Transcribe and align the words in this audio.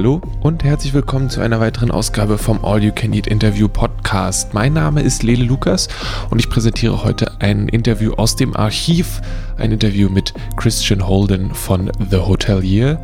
Hallo 0.00 0.22
und 0.40 0.64
herzlich 0.64 0.94
willkommen 0.94 1.28
zu 1.28 1.42
einer 1.42 1.60
weiteren 1.60 1.90
Ausgabe 1.90 2.38
vom 2.38 2.64
All 2.64 2.82
You 2.82 2.90
Can 2.90 3.12
Eat 3.12 3.26
Interview 3.26 3.68
Podcast. 3.68 4.54
Mein 4.54 4.72
Name 4.72 5.02
ist 5.02 5.22
Lele 5.22 5.44
Lukas 5.44 5.88
und 6.30 6.38
ich 6.38 6.48
präsentiere 6.48 7.04
heute 7.04 7.32
ein 7.40 7.68
Interview 7.68 8.14
aus 8.14 8.34
dem 8.34 8.56
Archiv, 8.56 9.20
ein 9.58 9.72
Interview 9.72 10.08
mit 10.08 10.32
Christian 10.56 11.06
Holden 11.06 11.54
von 11.54 11.92
The 12.10 12.16
Hotelier. 12.16 12.98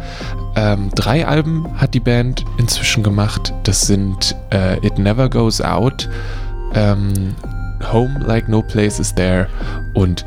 Ähm, 0.56 0.88
drei 0.95 1.27
Alben 1.27 1.68
hat 1.78 1.92
die 1.92 2.00
Band 2.00 2.46
inzwischen 2.56 3.02
gemacht. 3.02 3.52
Das 3.64 3.82
sind 3.82 4.34
äh, 4.50 4.78
It 4.78 4.98
Never 4.98 5.28
Goes 5.28 5.60
Out, 5.60 6.08
ähm, 6.72 7.34
Home 7.92 8.20
Like 8.20 8.48
No 8.48 8.62
Place 8.62 9.00
Is 9.00 9.14
There 9.14 9.48
und 9.92 10.24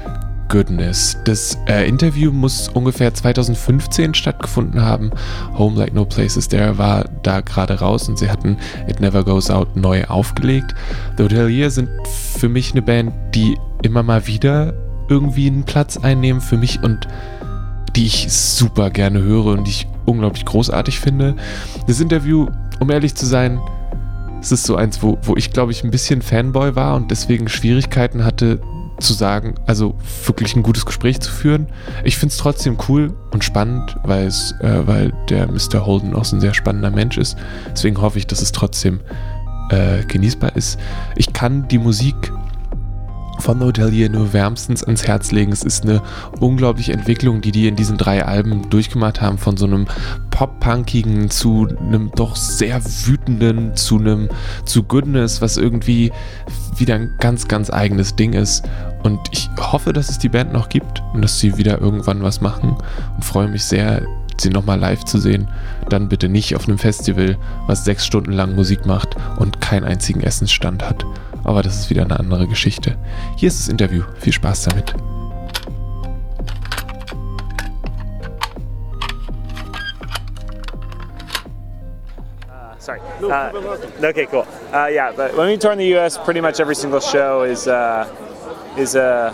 goodness. 0.50 1.16
Das 1.24 1.58
äh, 1.68 1.88
Interview 1.88 2.32
muss 2.32 2.68
ungefähr 2.68 3.14
2015 3.14 4.14
stattgefunden 4.14 4.82
haben. 4.82 5.12
Home 5.58 5.78
Like 5.78 5.94
No 5.94 6.06
Places 6.06 6.48
There 6.48 6.78
war 6.78 7.06
da 7.24 7.42
gerade 7.42 7.80
raus 7.80 8.10
und 8.10 8.20
sie 8.20 8.30
hatten 8.30 8.58
It 8.88 9.00
Never 9.00 9.24
Goes 9.24 9.50
Out 9.50 9.78
neu 9.78 10.04
aufgelegt. 10.06 10.76
The 11.18 11.24
Hotelier 11.24 11.70
sind 11.70 11.90
für 12.38 12.50
mich 12.50 12.72
eine 12.72 12.82
Band, 12.82 13.14
die 13.34 13.58
immer 13.84 14.04
mal 14.04 14.28
wieder 14.28 14.74
irgendwie 15.08 15.48
einen 15.48 15.64
Platz 15.64 15.98
einnehmen 15.98 16.42
für 16.42 16.58
mich 16.58 16.84
und 16.84 17.08
die 17.96 18.06
ich 18.06 18.32
super 18.32 18.90
gerne 18.90 19.22
höre 19.22 19.48
und 19.48 19.66
die 19.66 19.72
ich 19.72 19.88
unglaublich 20.06 20.46
großartig 20.46 21.00
finde. 21.00 21.36
Das 21.88 22.00
Interview, 22.00 22.48
um 22.80 22.90
ehrlich 22.90 23.16
zu 23.16 23.26
sein, 23.26 23.60
es 24.42 24.52
ist 24.52 24.64
so 24.64 24.76
eins, 24.76 25.02
wo, 25.04 25.18
wo 25.24 25.36
ich 25.36 25.52
glaube 25.52 25.72
ich 25.72 25.84
ein 25.84 25.92
bisschen 25.92 26.22
Fanboy 26.22 26.76
war 26.76 26.96
und 26.96 27.12
deswegen 27.12 27.48
Schwierigkeiten 27.50 28.24
hatte, 28.24 28.62
zu 29.00 29.14
sagen, 29.14 29.56
also 29.66 29.96
wirklich 30.26 30.56
ein 30.56 30.64
gutes 30.64 30.86
Gespräch 30.86 31.20
zu 31.20 31.32
führen. 31.32 31.68
Ich 32.04 32.18
finde 32.18 32.34
es 32.34 32.38
trotzdem 32.38 32.78
cool 32.88 33.14
und 33.32 33.44
spannend, 33.44 33.96
weil, 34.04 34.28
es, 34.28 34.54
äh, 34.62 34.88
weil 34.88 35.14
der 35.30 35.48
Mr. 35.48 35.86
Holden 35.86 36.16
auch 36.16 36.26
so 36.26 36.36
ein 36.36 36.42
sehr 36.42 36.54
spannender 36.54 36.92
Mensch 36.92 37.18
ist. 37.18 37.38
Deswegen 37.72 38.02
hoffe 38.02 38.20
ich, 38.20 38.28
dass 38.28 38.42
es 38.42 38.52
trotzdem 38.52 39.00
äh, 39.70 40.04
genießbar 40.06 40.56
ist. 40.56 40.80
Ich 41.16 41.34
kann 41.34 41.68
die 41.68 41.78
Musik 41.78 42.32
von 43.42 43.60
Hotelier 43.62 44.10
nur 44.10 44.34
wärmstens 44.34 44.84
ans 44.84 45.08
Herz 45.08 45.32
legen. 45.32 45.52
Es 45.52 45.64
ist 45.64 45.84
eine 45.84 46.02
unglaubliche 46.40 46.94
Entwicklung, 46.94 47.42
die 47.42 47.52
die 47.52 47.68
in 47.68 47.76
diesen 47.76 47.98
drei 47.98 48.26
Alben 48.26 48.70
durchgemacht 48.70 49.22
haben, 49.22 49.38
von 49.38 49.58
so 49.58 49.66
einem 49.66 49.88
pop-punkigen 50.32 51.30
zu 51.30 51.68
einem 51.80 52.12
doch 52.16 52.36
sehr 52.36 52.82
wütenden, 52.84 53.76
zu 53.76 53.98
einem 53.98 54.30
zu 54.66 54.84
Goodness, 54.84 55.42
was 55.42 55.58
irgendwie 55.58 56.12
wieder 56.78 56.96
ein 56.96 57.14
ganz, 57.20 57.48
ganz 57.48 57.70
eigenes 57.70 58.16
Ding 58.16 58.34
ist. 58.34 58.64
Und 59.04 59.20
ich 59.32 59.50
hoffe, 59.60 59.94
dass 59.94 60.10
es 60.10 60.20
die 60.20 60.30
Band 60.30 60.54
noch 60.54 60.70
gibt 60.70 61.02
und 61.14 61.22
dass 61.22 61.40
sie 61.40 61.58
wieder 61.58 61.80
irgendwann 61.80 62.24
was 62.24 62.42
machen 62.42 62.78
und 63.16 63.26
freue 63.26 63.48
mich 63.48 63.64
sehr, 63.64 64.02
sie 64.42 64.50
nochmal 64.50 64.80
live 64.80 65.04
zu 65.06 65.20
sehen. 65.20 65.48
Dann 65.90 66.10
bitte 66.10 66.30
nicht 66.30 66.56
auf 66.56 66.68
einem 66.68 66.78
Festival, 66.78 67.38
was 67.68 67.86
sechs 67.86 68.06
Stunden 68.06 68.34
lang 68.34 68.56
Musik 68.56 68.86
macht 68.86 69.16
und 69.38 69.62
keinen 69.62 69.86
einzigen 69.86 70.22
Essensstand 70.22 70.84
hat. 70.84 71.06
Aber 71.44 71.62
das 71.62 71.80
ist 71.80 71.90
wieder 71.90 72.04
eine 72.04 72.20
andere 72.20 72.48
Geschichte. 72.48 72.98
Hier 73.38 73.48
ist 73.48 73.60
das 73.60 73.70
Interview. 73.70 74.04
Viel 74.20 74.34
Spaß 74.34 74.64
damit. 74.64 74.94
sorry. 82.90 83.00
Uh, 83.22 84.06
okay, 84.08 84.26
cool. 84.32 84.48
Uh, 84.74 84.88
yeah, 84.88 85.12
but 85.12 85.36
when 85.36 85.48
we 85.48 85.58
tour 85.58 85.72
in 85.72 85.78
the 85.78 85.86
U.S., 85.86 86.18
pretty 86.18 86.42
much 86.42 86.60
every 86.60 86.76
single 86.76 87.00
show 87.00 87.44
is 87.44 87.68
uh, 87.68 88.08
is 88.78 88.96
uh, 88.96 89.34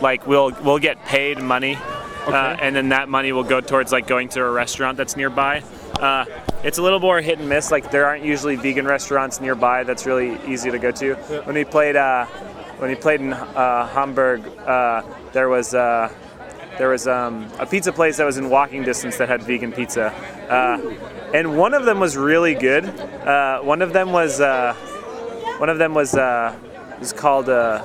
like 0.00 0.26
we'll 0.26 0.52
we'll 0.62 0.78
get 0.78 1.04
paid 1.04 1.42
money, 1.42 1.78
uh, 2.26 2.56
and 2.60 2.74
then 2.74 2.90
that 2.90 3.08
money 3.08 3.32
will 3.32 3.44
go 3.44 3.60
towards 3.60 3.92
like 3.92 4.06
going 4.06 4.28
to 4.30 4.42
a 4.42 4.50
restaurant 4.50 4.96
that's 4.96 5.16
nearby. 5.16 5.62
Uh, 5.98 6.24
it's 6.62 6.78
a 6.78 6.82
little 6.82 7.00
more 7.00 7.20
hit 7.20 7.38
and 7.38 7.48
miss. 7.48 7.70
Like 7.70 7.90
there 7.90 8.06
aren't 8.06 8.24
usually 8.24 8.56
vegan 8.56 8.86
restaurants 8.86 9.40
nearby 9.40 9.84
that's 9.84 10.06
really 10.06 10.38
easy 10.46 10.70
to 10.70 10.78
go 10.78 10.90
to. 10.92 11.14
When 11.44 11.54
we 11.54 11.64
played 11.64 11.96
uh, 11.96 12.26
when 12.78 12.90
we 12.90 12.96
played 12.96 13.20
in 13.20 13.32
uh, 13.32 13.86
Hamburg, 13.88 14.46
uh, 14.66 15.02
there 15.32 15.48
was. 15.48 15.74
Uh, 15.74 16.12
there 16.78 16.88
was 16.88 17.06
um, 17.06 17.46
a 17.58 17.66
pizza 17.66 17.92
place 17.92 18.16
that 18.16 18.24
was 18.24 18.38
in 18.38 18.48
walking 18.48 18.82
distance 18.84 19.18
that 19.18 19.28
had 19.28 19.42
vegan 19.42 19.70
pizza, 19.70 20.06
uh, 20.48 20.80
and 21.34 21.58
one 21.58 21.74
of 21.74 21.84
them 21.84 22.00
was 22.00 22.16
really 22.16 22.54
good. 22.54 22.86
Uh, 22.86 23.60
one 23.60 23.82
of 23.82 23.92
them 23.92 24.12
was 24.12 24.40
uh, 24.40 24.72
one 25.58 25.68
of 25.68 25.76
them 25.76 25.92
was 25.92 26.14
uh, 26.14 26.56
was 26.98 27.12
called 27.12 27.50
uh, 27.50 27.84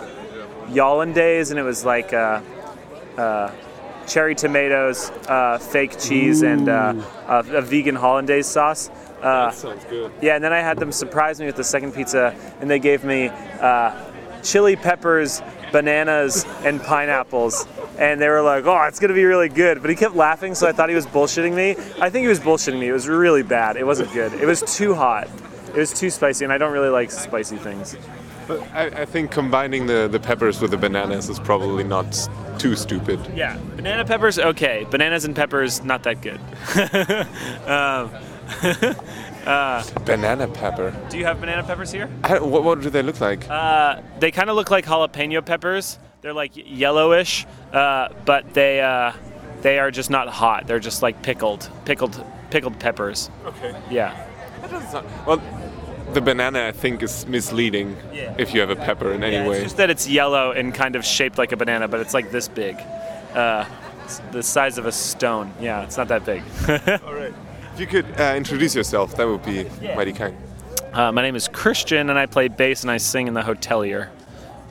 Yollandaise, 0.70 1.50
and 1.50 1.60
it 1.60 1.64
was 1.64 1.84
like 1.84 2.14
uh, 2.14 2.42
uh, 3.18 3.52
cherry 4.08 4.36
tomatoes, 4.36 5.10
uh, 5.28 5.58
fake 5.58 5.98
cheese, 6.00 6.42
and 6.44 6.70
uh, 6.70 6.94
a, 7.28 7.40
a 7.58 7.62
vegan 7.62 7.96
hollandaise 7.96 8.48
sauce. 8.48 8.90
Uh, 9.22 9.50
Sounds 9.52 9.84
good. 9.86 10.12
yeah, 10.22 10.36
and 10.36 10.44
then 10.44 10.54
I 10.54 10.60
had 10.60 10.78
them 10.78 10.92
surprise 10.92 11.40
me 11.40 11.46
with 11.46 11.56
the 11.56 11.64
second 11.64 11.94
pizza, 11.94 12.36
and 12.60 12.70
they 12.70 12.80
gave 12.80 13.04
me 13.04 13.30
uh, 13.30 13.92
chili 14.44 14.76
peppers, 14.76 15.42
bananas, 15.72 16.46
and 16.64 16.82
pineapples. 16.82 17.68
And 17.98 18.22
they 18.22 18.28
were 18.28 18.42
like, 18.42 18.66
"Oh, 18.66 18.82
it's 18.84 19.00
gonna 19.00 19.14
be 19.14 19.24
really 19.24 19.50
good," 19.50 19.82
but 19.82 19.90
he 19.90 19.96
kept 19.96 20.16
laughing, 20.16 20.54
so 20.54 20.68
I 20.68 20.74
thought 20.74 20.90
he 20.90 20.96
was 20.96 21.08
bullshitting 21.08 21.54
me. 21.56 21.72
I 22.00 22.10
think 22.10 22.24
he 22.24 22.28
was 22.28 22.40
bullshitting 22.42 22.80
me. 22.80 22.90
It 22.90 22.94
was 22.94 23.08
really 23.08 23.42
bad. 23.44 23.78
It 23.78 23.86
wasn't 23.86 24.12
good. 24.14 24.34
It 24.34 24.46
was 24.46 24.62
too 24.62 24.94
hot. 24.94 25.30
It 25.76 25.80
was 25.80 25.94
too 25.94 26.10
spicy, 26.10 26.46
and 26.46 26.54
I 26.54 26.58
don't 26.58 26.72
really 26.72 26.90
like 26.90 27.12
spicy 27.12 27.58
things. 27.58 27.98
But 28.48 28.62
I, 28.74 28.86
I 29.02 29.06
think 29.06 29.32
combining 29.32 29.88
the, 29.88 30.08
the 30.10 30.20
peppers 30.20 30.62
with 30.62 30.72
the 30.72 30.78
bananas 30.78 31.30
is 31.30 31.40
probably 31.40 31.84
not 31.84 32.18
too 32.60 32.76
stupid. 32.76 33.20
Yeah, 33.36 33.58
banana 33.76 34.06
peppers 34.06 34.40
okay. 34.40 34.86
Bananas 34.90 35.26
and 35.26 35.36
peppers 35.36 35.84
not 35.84 36.04
that 36.04 36.22
good. 36.22 36.40
um, 37.68 38.12
Banana 40.06 40.48
pepper. 40.48 40.94
do 41.10 41.18
you 41.18 41.26
have 41.26 41.40
banana 41.40 41.64
peppers 41.64 41.92
here? 41.92 42.10
I, 42.24 42.40
what, 42.40 42.64
what 42.64 42.82
do 42.82 42.90
they 42.90 43.02
look 43.02 43.20
like? 43.20 43.50
Uh, 43.50 44.02
they 44.20 44.32
kind 44.32 44.50
of 44.50 44.56
look 44.56 44.72
like 44.72 44.86
jalapeno 44.86 45.44
peppers. 45.46 46.00
They're 46.22 46.34
like 46.34 46.52
yellowish, 46.56 47.46
uh, 47.74 48.10
but 48.26 48.54
they 48.54 48.82
uh, 48.82 49.14
they 49.62 49.80
are 49.80 49.92
just 49.92 50.10
not 50.10 50.28
hot. 50.28 50.68
They're 50.68 50.80
just 50.80 51.02
like 51.02 51.22
pickled, 51.22 51.70
pickled, 51.86 52.24
pickled 52.50 52.80
peppers. 52.80 53.30
okay. 53.46 53.76
Yeah. 53.90 54.26
That 54.62 54.72
doesn't 54.72 54.90
sound- 54.90 55.08
well, 55.28 55.42
the 56.14 56.22
banana 56.22 56.68
I 56.68 56.72
think 56.72 57.04
is 57.04 57.26
misleading 57.28 57.98
Yeah. 58.14 58.34
if 58.38 58.54
you 58.54 58.62
have 58.62 58.70
a 58.70 58.76
pepper 58.76 59.12
in 59.12 59.24
any 59.24 59.36
Yeah, 59.38 59.48
way. 59.48 59.56
It's 59.58 59.64
just 59.66 59.78
that 59.78 59.90
it's 59.90 60.08
yellow 60.08 60.52
and 60.52 60.74
kind 60.74 60.96
of 60.96 61.06
shaped 61.06 61.38
like 61.38 61.52
a 61.52 61.58
banana, 61.58 61.88
but 61.88 62.00
it's 62.00 62.14
like 62.14 62.32
this 62.32 62.48
big, 62.48 62.78
uh, 63.34 63.66
it's 64.04 64.20
the 64.32 64.44
size 64.44 64.78
of 64.78 64.86
a 64.86 64.92
stone. 64.92 65.52
Yeah, 65.60 65.84
it's 65.84 65.98
not 65.98 66.08
that 66.10 66.26
big. 66.26 66.44
All 67.06 67.14
right. 67.14 67.34
If 67.74 67.80
you 67.80 67.88
could 67.88 68.06
uh, 68.20 68.34
introduce 68.38 68.74
yourself, 68.76 69.18
that 69.18 69.28
would 69.28 69.44
be 69.44 69.66
mighty 69.96 70.14
kind. 70.14 70.38
Uh, 70.94 71.12
my 71.12 71.22
name 71.22 71.36
is 71.36 71.50
Christian, 71.50 72.10
and 72.10 72.18
I 72.18 72.26
play 72.26 72.48
bass 72.48 72.84
and 72.84 72.92
I 72.92 72.98
sing 72.98 73.28
in 73.28 73.34
the 73.34 73.42
Hotelier. 73.42 74.10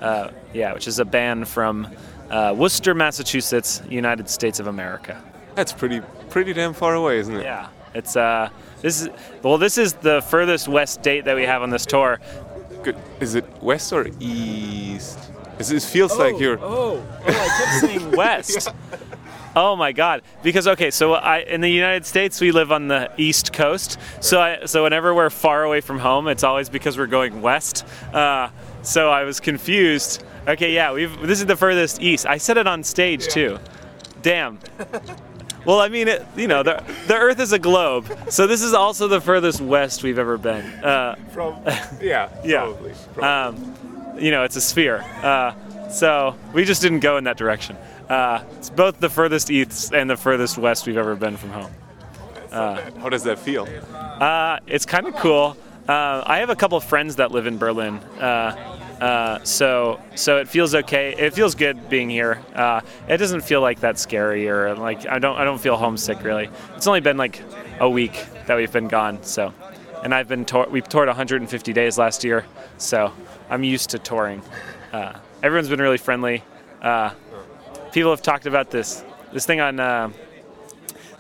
Uh, 0.01 0.31
yeah, 0.55 0.73
which 0.73 0.89
is 0.89 0.99
a 0.99 1.05
band 1.05 1.47
from 1.49 1.87
uh, 2.31 2.55
Worcester, 2.57 2.95
Massachusetts, 2.95 3.83
United 3.91 4.31
States 4.31 4.59
of 4.61 4.67
America. 4.67 5.23
That's 5.55 5.73
pretty 5.73 6.01
pretty 6.31 6.53
damn 6.55 6.73
far 6.73 6.95
away, 6.95 7.19
isn't 7.19 7.37
it? 7.37 7.43
Yeah, 7.43 7.69
it's 7.95 8.17
uh, 8.17 8.49
this 8.85 9.01
is 9.01 9.09
well, 9.43 9.57
this 9.57 9.79
is 9.79 9.95
the 9.95 10.21
furthest 10.21 10.69
west 10.69 11.01
date 11.01 11.25
that 11.25 11.35
we 11.35 11.45
have 11.45 11.63
on 11.63 11.71
this 11.71 11.87
tour. 11.87 12.21
Good. 12.83 12.97
Is 13.19 13.35
it 13.35 13.47
west 13.63 13.95
or 13.95 14.07
east? 14.21 15.19
Is 15.59 15.73
it 15.73 15.83
feels 15.83 16.19
like 16.19 16.39
you're. 16.39 16.59
Oh, 16.61 17.03
oh, 17.03 17.25
I 17.27 17.33
kept 17.33 17.81
saying 17.81 18.11
west. 18.17 18.69
Oh 19.57 19.75
my 19.75 19.93
God! 19.93 20.21
Because 20.43 20.69
okay, 20.69 20.91
so 20.91 21.15
I 21.15 21.39
in 21.39 21.63
the 21.63 21.71
United 21.71 22.05
States 22.05 22.43
we 22.43 22.53
live 22.53 22.73
on 22.73 22.89
the 22.89 23.11
East 23.17 23.55
Coast, 23.55 23.99
so 24.21 24.39
I, 24.39 24.67
so 24.67 24.83
whenever 24.83 25.15
we're 25.15 25.31
far 25.31 25.65
away 25.65 25.81
from 25.81 25.99
home, 25.99 26.29
it's 26.29 26.45
always 26.45 26.69
because 26.69 26.99
we're 26.99 27.07
going 27.07 27.41
west. 27.41 27.87
Uh, 28.13 28.51
so 28.83 29.11
I 29.11 29.25
was 29.25 29.41
confused. 29.41 30.23
Okay, 30.47 30.75
yeah, 30.75 30.93
we've 30.93 31.27
this 31.27 31.41
is 31.41 31.47
the 31.47 31.57
furthest 31.57 32.03
east. 32.03 32.27
I 32.27 32.37
said 32.37 32.59
it 32.59 32.67
on 32.67 32.85
stage 32.85 33.29
too. 33.29 33.59
Damn. 34.21 34.59
Well, 35.65 35.81
I 35.81 35.89
mean, 35.89 36.09
it, 36.09 36.27
you 36.37 36.47
know, 36.47 36.63
the 36.63 36.83
the 37.07 37.17
Earth 37.17 37.41
is 37.41 37.53
a 37.53 37.59
globe, 37.59 38.07
so 38.29 38.47
this 38.47 38.63
is 38.63 38.75
also 38.75 39.09
the 39.09 39.21
furthest 39.21 39.61
west 39.61 40.03
we've 40.03 40.19
ever 40.19 40.37
been. 40.37 40.65
Uh, 40.85 41.15
From, 41.33 41.57
yeah, 42.03 42.29
Yeah. 42.45 42.61
probably. 42.65 42.93
probably. 43.15 43.63
um, 44.13 44.19
you 44.19 44.31
know, 44.31 44.45
it's 44.45 44.57
a 44.57 44.61
sphere. 44.61 44.99
Uh, 45.23 45.55
so 45.89 46.37
we 46.53 46.65
just 46.65 46.83
didn't 46.83 47.01
go 47.01 47.17
in 47.17 47.25
that 47.25 47.37
direction. 47.37 47.77
Uh, 48.09 48.45
it's 48.59 48.69
both 48.71 49.01
the 49.01 49.09
furthest 49.09 49.51
east 49.51 49.95
and 49.95 50.11
the 50.11 50.17
furthest 50.17 50.59
west 50.59 50.87
we've 50.87 50.97
ever 50.99 51.17
been 51.17 51.37
from 51.37 51.51
home. 51.51 51.73
How 52.51 53.09
does 53.09 53.25
that 53.25 53.39
feel? 53.39 53.67
Uh, 53.95 54.59
it's 54.67 54.87
kind 54.87 55.07
of 55.07 55.17
cool. 55.17 55.57
Uh, 55.89 56.23
I 56.25 56.39
have 56.39 56.51
a 56.51 56.57
couple 56.57 56.79
of 56.79 56.85
friends 56.85 57.17
that 57.17 57.33
live 57.33 57.47
in 57.47 57.59
Berlin. 57.59 57.99
Uh, 59.01 59.43
so 59.45 60.01
so 60.15 60.39
it 60.39 60.49
feels 60.49 60.75
okay. 60.75 61.15
It 61.17 61.35
feels 61.35 61.55
good 61.55 61.89
being 61.89 62.09
here. 62.09 62.41
Uh, 62.55 62.81
it 63.09 63.19
doesn't 63.19 63.43
feel 63.43 63.61
like 63.61 63.81
that 63.81 63.99
scary 63.99 64.49
or 64.49 64.75
like 64.75 65.07
I 65.07 65.19
don't 65.19 65.37
I 65.37 65.45
don't 65.45 65.61
feel 65.61 65.77
homesick 65.77 66.23
really. 66.23 66.49
It's 66.77 66.87
only 66.87 67.01
been 67.01 67.17
like 67.17 67.43
a 67.81 67.89
week 67.89 68.27
that 68.47 68.57
we've 68.57 68.73
been 68.73 68.89
gone. 68.89 69.23
So, 69.23 69.53
and 70.03 70.15
I've 70.15 70.29
been 70.29 70.45
tour- 70.45 70.69
we've 70.71 70.89
toured 70.89 71.09
150 71.09 71.73
days 71.73 71.99
last 71.99 72.25
year. 72.25 72.45
So 72.79 73.13
I'm 73.51 73.65
used 73.65 73.91
to 73.91 73.99
touring. 73.99 74.43
Uh, 74.93 75.19
everyone's 75.43 75.69
been 75.69 75.81
really 75.81 75.99
friendly. 75.99 76.43
Uh, 76.81 77.11
people 77.93 78.11
have 78.11 78.23
talked 78.23 78.47
about 78.47 78.71
this 78.71 79.05
this 79.33 79.45
thing 79.45 79.61
on. 79.61 79.81
Uh, 79.81 80.11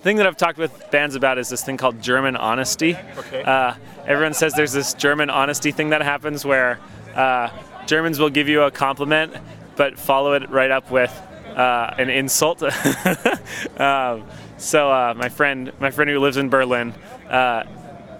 thing 0.04 0.18
that 0.18 0.26
I've 0.26 0.36
talked 0.36 0.58
with 0.58 0.90
bands 0.90 1.14
about 1.14 1.38
is 1.38 1.48
this 1.48 1.64
thing 1.64 1.78
called 1.78 2.02
German 2.02 2.36
honesty. 2.36 2.94
Okay. 3.16 3.42
Uh, 3.42 3.72
everyone 4.06 4.34
says 4.34 4.52
there's 4.52 4.74
this 4.74 4.92
German 4.92 5.30
honesty 5.30 5.72
thing 5.72 5.88
that 5.88 6.02
happens 6.02 6.44
where 6.44 6.78
uh, 7.14 7.48
Germans 7.86 8.18
will 8.18 8.30
give 8.30 8.48
you 8.48 8.62
a 8.62 8.70
compliment, 8.70 9.34
but 9.76 9.98
follow 9.98 10.32
it 10.34 10.48
right 10.50 10.70
up 10.70 10.90
with 10.90 11.10
uh, 11.56 11.94
an 11.98 12.10
insult. 12.10 12.62
um, 13.78 14.24
so 14.58 14.90
uh, 14.90 15.14
my 15.16 15.28
friend, 15.28 15.72
my 15.80 15.90
friend 15.90 16.10
who 16.10 16.18
lives 16.18 16.36
in 16.36 16.48
Berlin, 16.48 16.94
uh, 17.28 17.64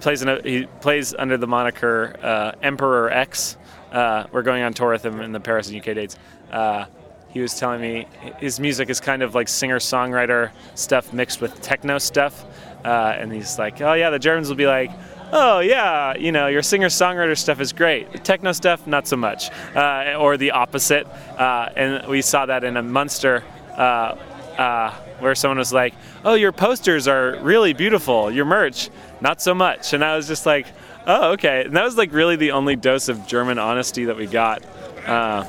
plays 0.01 0.21
in 0.21 0.29
a, 0.29 0.41
he 0.41 0.65
plays 0.81 1.15
under 1.17 1.37
the 1.37 1.47
moniker 1.47 2.15
uh, 2.21 2.51
Emperor 2.61 3.09
X. 3.09 3.57
Uh, 3.91 4.25
we're 4.31 4.43
going 4.43 4.61
on 4.61 4.73
tour 4.73 4.91
with 4.91 5.05
him 5.05 5.21
in 5.21 5.31
the 5.31 5.39
Paris 5.39 5.69
and 5.69 5.77
UK 5.77 5.95
dates. 5.95 6.17
Uh, 6.51 6.85
he 7.29 7.41
was 7.41 7.57
telling 7.57 7.81
me 7.81 8.07
his 8.39 8.59
music 8.59 8.89
is 8.89 8.99
kind 9.01 9.21
of 9.21 9.35
like 9.35 9.49
singer-songwriter 9.49 10.51
stuff 10.75 11.11
mixed 11.11 11.41
with 11.41 11.59
techno 11.61 11.97
stuff, 11.97 12.45
and 12.83 13.33
he's 13.33 13.59
like, 13.59 13.81
"Oh 13.81 13.93
yeah, 13.93 14.09
the 14.09 14.19
Germans 14.19 14.47
will 14.47 14.55
be 14.55 14.67
like." 14.67 14.91
Oh 15.37 15.59
yeah, 15.59 16.15
you 16.15 16.31
know 16.31 16.47
your 16.47 16.61
singer-songwriter 16.61 17.37
stuff 17.37 17.59
is 17.59 17.73
great. 17.73 18.23
Techno 18.23 18.53
stuff, 18.53 18.87
not 18.87 19.05
so 19.05 19.17
much, 19.17 19.49
uh, 19.75 20.15
or 20.17 20.37
the 20.37 20.51
opposite. 20.51 21.05
Uh, 21.37 21.67
and 21.75 22.07
we 22.07 22.21
saw 22.21 22.45
that 22.45 22.63
in 22.63 22.77
a 22.77 22.81
Munster 22.81 23.43
uh, 23.77 24.15
uh, 24.57 24.93
where 25.19 25.35
someone 25.35 25.57
was 25.57 25.73
like, 25.73 25.93
"Oh, 26.23 26.35
your 26.35 26.53
posters 26.53 27.09
are 27.09 27.37
really 27.41 27.73
beautiful. 27.73 28.31
Your 28.31 28.45
merch, 28.45 28.89
not 29.19 29.41
so 29.41 29.53
much." 29.53 29.91
And 29.91 30.05
I 30.05 30.15
was 30.15 30.25
just 30.25 30.45
like, 30.45 30.67
"Oh, 31.05 31.33
okay." 31.33 31.65
And 31.65 31.75
that 31.75 31.83
was 31.83 31.97
like 31.97 32.13
really 32.13 32.37
the 32.37 32.51
only 32.51 32.77
dose 32.77 33.09
of 33.09 33.27
German 33.27 33.59
honesty 33.59 34.05
that 34.05 34.15
we 34.15 34.27
got. 34.27 34.63
Uh, 35.05 35.43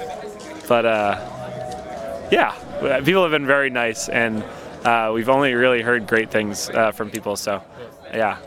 but 0.67 0.85
yeah, 2.33 2.57
people 3.05 3.23
have 3.23 3.31
been 3.31 3.47
very 3.47 3.71
nice, 3.71 4.09
and 4.09 4.43
uh, 4.85 5.13
we've 5.15 5.29
only 5.29 5.55
really 5.55 5.81
heard 5.81 6.09
great 6.09 6.33
things 6.33 6.71
uh, 6.71 6.91
from 6.91 7.09
people. 7.09 7.37
So, 7.37 7.63
yeah. 8.13 8.39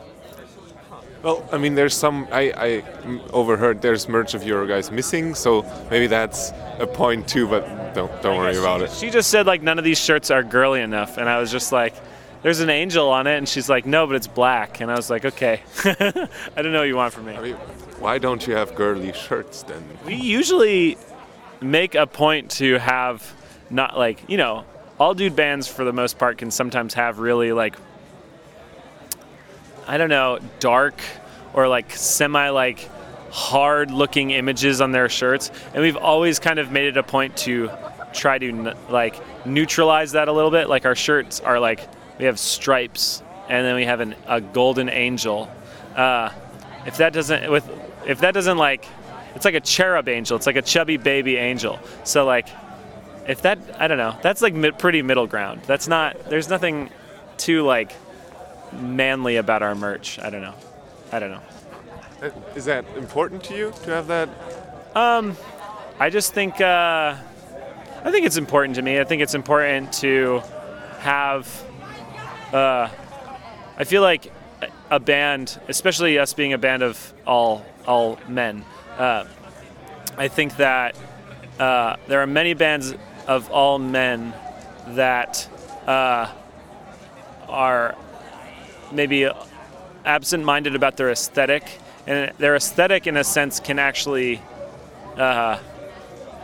Well, 1.21 1.47
I 1.51 1.57
mean, 1.57 1.75
there's 1.75 1.95
some. 1.95 2.27
I, 2.31 2.53
I 2.55 2.83
overheard 3.31 3.81
there's 3.81 4.07
merch 4.07 4.33
of 4.33 4.43
your 4.43 4.65
guys 4.65 4.89
missing, 4.89 5.35
so 5.35 5.65
maybe 5.91 6.07
that's 6.07 6.51
a 6.79 6.87
point 6.87 7.27
too. 7.27 7.47
But 7.47 7.93
don't 7.93 8.21
don't 8.21 8.37
worry 8.37 8.57
about 8.57 8.81
it. 8.81 8.91
She 8.91 9.09
just 9.09 9.29
said 9.29 9.45
like 9.45 9.61
none 9.61 9.77
of 9.77 9.83
these 9.83 9.99
shirts 9.99 10.31
are 10.31 10.43
girly 10.43 10.81
enough, 10.81 11.17
and 11.17 11.27
I 11.27 11.39
was 11.39 11.51
just 11.51 11.73
like, 11.73 11.93
"There's 12.41 12.61
an 12.61 12.69
angel 12.69 13.09
on 13.09 13.27
it," 13.27 13.37
and 13.37 13.49
she's 13.49 13.67
like, 13.67 13.85
"No, 13.85 14.07
but 14.07 14.15
it's 14.15 14.27
black," 14.27 14.79
and 14.79 14.89
I 14.89 14.95
was 14.95 15.09
like, 15.09 15.25
"Okay, 15.25 15.61
I 15.85 16.61
don't 16.61 16.71
know 16.71 16.79
what 16.79 16.87
you 16.87 16.95
want 16.95 17.13
from 17.13 17.25
me." 17.25 17.35
I 17.35 17.41
mean, 17.41 17.55
why 17.99 18.17
don't 18.17 18.47
you 18.47 18.55
have 18.55 18.73
girly 18.75 19.11
shirts 19.11 19.63
then? 19.63 19.83
We 20.05 20.15
usually 20.15 20.97
make 21.59 21.95
a 21.95 22.07
point 22.07 22.51
to 22.51 22.77
have 22.79 23.33
not 23.69 23.97
like 23.97 24.23
you 24.29 24.37
know 24.37 24.63
all 24.99 25.13
dude 25.13 25.35
bands 25.35 25.67
for 25.67 25.83
the 25.83 25.93
most 25.93 26.17
part 26.17 26.37
can 26.37 26.49
sometimes 26.49 26.93
have 26.93 27.19
really 27.19 27.51
like 27.51 27.75
I 29.89 29.97
don't 29.97 30.09
know 30.09 30.37
dark 30.59 31.01
or 31.51 31.67
like 31.67 31.91
semi 31.93 32.49
like 32.49 32.87
hard 33.31 33.89
looking 33.89 34.29
images 34.29 34.81
on 34.81 34.91
their 34.91 35.09
shirts. 35.09 35.49
And 35.73 35.81
we've 35.81 35.97
always 35.97 36.37
kind 36.37 36.59
of 36.59 36.71
made 36.71 36.85
it 36.85 36.97
a 36.97 37.01
point 37.01 37.35
to 37.37 37.71
try 38.13 38.37
to 38.37 38.75
like 38.87 39.19
neutralize 39.47 40.11
that 40.11 40.27
a 40.27 40.31
little 40.31 40.51
bit. 40.51 40.69
Like 40.69 40.85
our 40.85 40.93
shirts 40.93 41.39
are 41.39 41.59
like 41.59 41.89
we 42.19 42.25
have 42.25 42.37
stripes 42.37 43.23
and 43.49 43.65
then 43.65 43.73
we 43.73 43.85
have 43.85 43.99
an, 43.99 44.13
a 44.27 44.39
golden 44.39 44.89
angel. 44.89 45.51
Uh, 45.95 46.29
if 46.85 46.97
that 46.97 47.11
doesn't 47.11 47.49
with 47.49 47.67
if 48.05 48.19
that 48.19 48.35
doesn't 48.35 48.59
like 48.59 48.85
it's 49.33 49.45
like 49.45 49.55
a 49.55 49.59
cherub 49.59 50.07
angel. 50.07 50.37
It's 50.37 50.45
like 50.45 50.55
a 50.55 50.61
chubby 50.61 50.97
baby 50.97 51.35
angel. 51.37 51.79
So 52.03 52.25
like 52.25 52.47
if 53.27 53.41
that 53.41 53.57
i 53.79 53.87
don't 53.87 53.97
know. 53.97 54.15
That's 54.21 54.43
like 54.43 54.53
mid, 54.53 54.77
pretty 54.77 55.01
middle 55.01 55.25
ground. 55.25 55.63
That's 55.65 55.87
not 55.87 56.29
there's 56.29 56.47
nothing 56.47 56.91
too 57.37 57.63
like 57.63 57.91
manly 58.73 59.37
about 59.37 59.61
our 59.61 59.75
merch 59.75 60.19
i 60.19 60.29
don't 60.29 60.41
know 60.41 60.55
i 61.11 61.19
don't 61.19 61.31
know 61.31 61.41
Uh, 62.21 62.29
Is 62.55 62.65
that 62.65 62.85
important 62.97 63.43
to 63.45 63.55
you 63.55 63.71
to 63.83 63.91
have 63.91 64.07
that? 64.07 64.27
Um, 64.93 65.37
I 65.99 66.09
just 66.09 66.33
think 66.33 66.59
uh, 66.59 67.15
I 68.03 68.11
think 68.11 68.25
it's 68.25 68.35
important 68.37 68.75
to 68.75 68.81
me. 68.81 68.99
I 68.99 69.05
think 69.05 69.21
it's 69.21 69.35
important 69.35 69.93
to 70.01 70.41
have. 70.99 71.47
Uh, 72.51 72.89
I 73.77 73.83
feel 73.85 74.01
like 74.01 74.31
a 74.89 74.99
band, 74.99 75.59
especially 75.69 76.19
us 76.19 76.33
being 76.33 76.51
a 76.53 76.57
band 76.57 76.83
of 76.83 77.13
all 77.25 77.63
all 77.87 78.19
men. 78.27 78.65
Uh, 78.97 79.23
I 80.17 80.27
think 80.27 80.57
that 80.57 80.95
uh, 81.57 81.95
there 82.07 82.19
are 82.21 82.27
many 82.27 82.53
bands 82.53 82.93
of 83.27 83.49
all 83.49 83.79
men 83.79 84.33
that 84.95 85.47
uh, 85.87 86.27
are 87.47 87.95
maybe 88.91 89.29
absent-minded 90.05 90.75
about 90.75 90.97
their 90.97 91.09
aesthetic, 91.09 91.63
and 92.07 92.31
their 92.37 92.55
aesthetic, 92.55 93.07
in 93.07 93.17
a 93.17 93.23
sense, 93.23 93.59
can 93.59 93.79
actually 93.79 94.41
uh, 95.17 95.59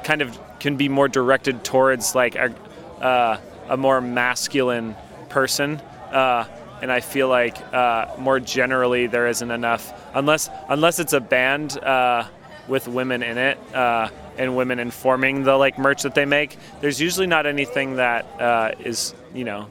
kind 0.04 0.22
of 0.22 0.38
can 0.60 0.78
be 0.78 0.90
more 0.90 1.08
directed 1.08 1.64
towards 1.64 2.16
like 2.16 2.36
a, 2.36 2.54
uh, 3.02 3.40
a 3.70 3.78
more 3.78 4.02
masculine 4.02 4.96
person. 5.30 5.82
Uh, 6.12 6.46
and 6.82 6.92
I 6.92 7.00
feel 7.00 7.28
like 7.28 7.58
uh, 7.74 8.16
more 8.18 8.40
generally 8.40 9.08
there 9.08 9.28
isn't 9.28 9.50
enough 9.50 9.94
unless 10.14 10.50
unless 10.70 11.00
it's 11.00 11.14
a 11.14 11.20
band 11.20 11.78
uh, 11.80 12.28
with 12.68 12.88
women 12.88 13.24
in 13.24 13.38
it 13.38 13.58
uh, 13.74 14.10
and 14.38 14.56
women 14.56 14.80
informing 14.80 15.44
the 15.44 15.56
like 15.56 15.80
merch 15.80 16.04
that 16.04 16.16
they 16.16 16.26
make. 16.26 16.58
There's 16.82 17.00
usually 17.00 17.28
not 17.28 17.46
anything 17.46 17.96
that 17.96 18.26
uh, 18.40 18.72
is 18.80 19.14
you 19.34 19.46
know 19.46 19.70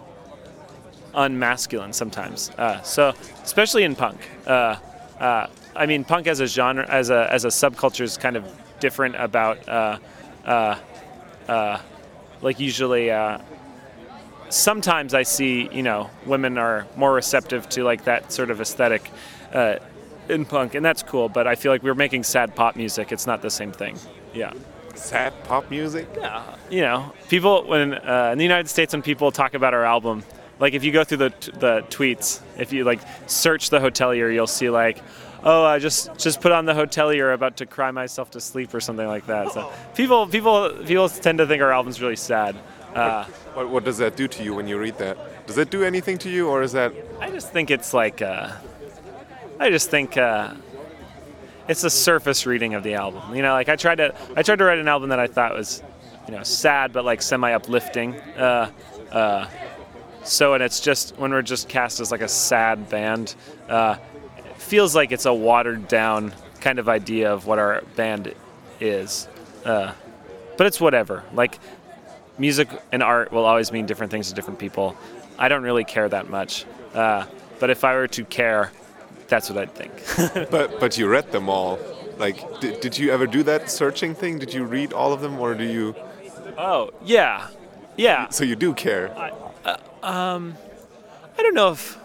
unmasculine 1.15 1.93
sometimes. 1.93 2.51
Uh, 2.51 2.81
so 2.83 3.13
especially 3.43 3.85
in 3.85 3.95
punk. 3.95 4.21
Uh, 4.47 4.77
uh, 5.19 5.47
I 5.77 5.87
mean, 5.87 6.05
punk 6.05 6.27
as 6.27 6.41
a 6.41 6.47
genre, 6.47 6.87
as 6.89 7.11
a 7.11 7.33
as 7.33 7.45
a 7.45 7.49
subculture, 7.49 8.03
is 8.03 8.17
kind 8.17 8.37
of 8.37 8.45
different 8.81 9.17
about 9.17 9.69
uh, 9.69 9.99
uh, 10.45 10.79
uh, 11.49 11.79
like 12.43 12.61
usually. 12.61 13.11
Uh, 13.11 13.39
sometimes 14.51 15.15
I 15.15 15.23
see 15.23 15.69
you 15.73 15.83
know 15.83 16.11
women 16.27 16.59
are 16.59 16.87
more 16.97 17.13
receptive 17.13 17.69
to 17.71 17.83
like 17.83 18.05
that 18.05 18.33
sort 18.33 18.51
of 18.51 18.61
aesthetic 18.61 19.11
uh, 19.53 19.77
in 20.29 20.45
punk, 20.45 20.75
and 20.75 20.85
that's 20.85 21.03
cool. 21.03 21.29
But 21.29 21.47
I 21.47 21.55
feel 21.55 21.73
like 21.73 21.83
we're 21.83 21.95
making 21.95 22.25
sad 22.25 22.55
pop 22.55 22.77
music. 22.77 23.13
It's 23.13 23.27
not 23.27 23.43
the 23.43 23.51
same 23.51 23.73
thing. 23.73 23.99
Yeah. 24.33 24.53
Sad 24.95 25.33
pop 25.45 25.71
music? 25.71 26.07
Yeah. 26.17 26.57
You 26.71 26.83
know, 26.83 27.13
people 27.29 27.67
when 27.67 27.95
uh, 27.95 28.31
in 28.33 28.39
the 28.39 28.45
United 28.45 28.69
States 28.69 28.93
when 28.93 29.03
people 29.03 29.33
talk 29.33 29.55
about 29.55 29.75
our 29.75 29.85
album, 29.85 30.23
like 30.65 30.73
if 30.73 30.83
you 30.83 30.93
go 30.93 31.05
through 31.05 31.19
the 31.19 31.33
the 31.59 31.75
tweets, 31.91 32.41
if 32.57 32.73
you 32.73 32.85
like 32.85 33.01
search 33.27 33.69
the 33.69 33.81
hotelier, 33.81 34.33
you'll 34.33 34.47
see 34.47 34.71
like, 34.71 34.97
oh, 35.43 35.63
I 35.63 35.79
just 35.79 36.17
just 36.17 36.41
put 36.41 36.53
on 36.53 36.65
the 36.65 36.73
hotelier, 36.73 37.35
about 37.35 37.59
to 37.59 37.67
cry 37.67 37.91
myself 37.91 38.31
to 38.31 38.41
sleep 38.41 38.73
or 38.73 38.81
something 38.81 39.07
like 39.07 39.27
that. 39.27 39.53
So 39.53 39.71
people 39.95 40.27
people 40.27 40.71
people 40.87 41.07
tend 41.11 41.37
to 41.43 41.47
think 41.47 41.61
our 41.63 41.71
album's 41.71 42.01
really 42.01 42.17
sad. 42.17 42.57
Uh, 42.95 43.25
What, 43.53 43.69
what 43.69 43.85
does 43.85 43.99
that 43.99 44.17
do 44.17 44.27
to 44.27 44.43
you 44.43 44.55
when 44.55 44.67
you 44.67 44.79
read 44.79 44.97
that? 45.05 45.47
Does 45.47 45.59
it 45.59 45.69
do 45.71 45.85
anything 45.85 46.17
to 46.25 46.31
you, 46.31 46.49
or 46.49 46.63
is 46.63 46.73
that 46.73 46.93
I 47.21 47.29
just 47.31 47.53
think 47.53 47.71
it's 47.71 47.93
like 47.93 48.23
uh, 48.23 48.53
I 49.61 49.69
just 49.69 49.91
think 49.91 50.17
uh, 50.17 50.55
it's 51.69 51.85
a 51.85 51.91
surface 51.91 52.47
reading 52.47 52.73
of 52.73 52.83
the 52.83 52.95
album. 52.95 53.37
You 53.37 53.43
know, 53.43 53.53
like 53.53 53.69
I 53.69 53.77
tried 53.77 53.99
to 54.03 54.15
I 54.35 54.43
tried 54.43 54.61
to 54.61 54.65
write 54.65 54.79
an 54.79 54.89
album 54.89 55.11
that 55.11 55.21
I 55.21 55.27
thought 55.27 55.53
was, 55.55 55.83
you 56.27 56.35
know, 56.35 56.43
sad 56.43 56.95
but 56.95 57.05
like 57.05 57.21
semi 57.21 57.53
uplifting. 57.53 58.15
Uh, 58.39 58.71
uh, 59.13 59.47
so 60.25 60.55
and 60.55 60.63
it's 60.63 60.81
just 60.81 61.17
when 61.19 61.31
we're 61.31 61.43
just 61.43 61.69
cast 61.69 62.01
as 62.01 62.11
like 62.11 62.23
a 62.23 62.29
sad 62.29 62.89
band, 62.89 63.35
uh, 63.69 63.97
it 64.39 64.57
feels 64.57 64.95
like 64.95 65.13
it's 65.13 65.27
a 65.27 65.35
watered 65.35 65.89
down 65.89 66.35
kind 66.61 66.79
of 66.79 66.89
idea 66.89 67.33
of 67.33 67.47
what 67.47 67.59
our 67.59 67.83
band 67.97 68.35
is. 68.81 69.29
Uh, 69.65 69.93
but 70.57 70.67
it's 70.67 70.81
whatever. 70.81 71.25
Like 71.33 71.59
music 72.39 72.69
and 72.91 73.03
art 73.03 73.33
will 73.33 73.45
always 73.45 73.71
mean 73.71 73.87
different 73.87 74.11
things 74.11 74.29
to 74.29 74.35
different 74.35 74.59
people. 74.59 74.97
I 75.39 75.49
don't 75.49 75.63
really 75.63 75.85
care 75.85 76.09
that 76.09 76.31
much. 76.31 76.65
Uh, 76.95 77.27
but 77.61 77.71
if 77.71 77.85
I 77.85 77.95
were 77.95 78.09
to 78.09 78.25
care, 78.25 78.73
that's 79.29 79.51
what 79.51 79.59
I'd 79.59 79.75
think. 79.75 80.51
but 80.51 80.81
but 80.81 80.97
you 80.99 81.09
read 81.09 81.33
them 81.33 81.49
all? 81.49 81.79
Like, 82.19 82.61
did, 82.61 82.81
did 82.81 82.99
you 82.99 83.11
ever 83.11 83.27
do 83.27 83.43
that 83.45 83.71
searching 83.71 84.15
thing? 84.15 84.39
Did 84.39 84.55
you 84.55 84.65
read 84.65 84.93
all 84.93 85.13
of 85.13 85.21
them, 85.21 85.39
or 85.41 85.55
do 85.55 85.65
you? 85.65 85.95
oh, 86.57 86.91
yeah. 87.05 87.49
Yeah. 87.97 88.29
So 88.29 88.45
you 88.45 88.55
do 88.55 88.73
care. 88.75 89.17
I 89.17 89.31
don't 91.43 91.55
know 91.55 91.73
if. 91.73 91.99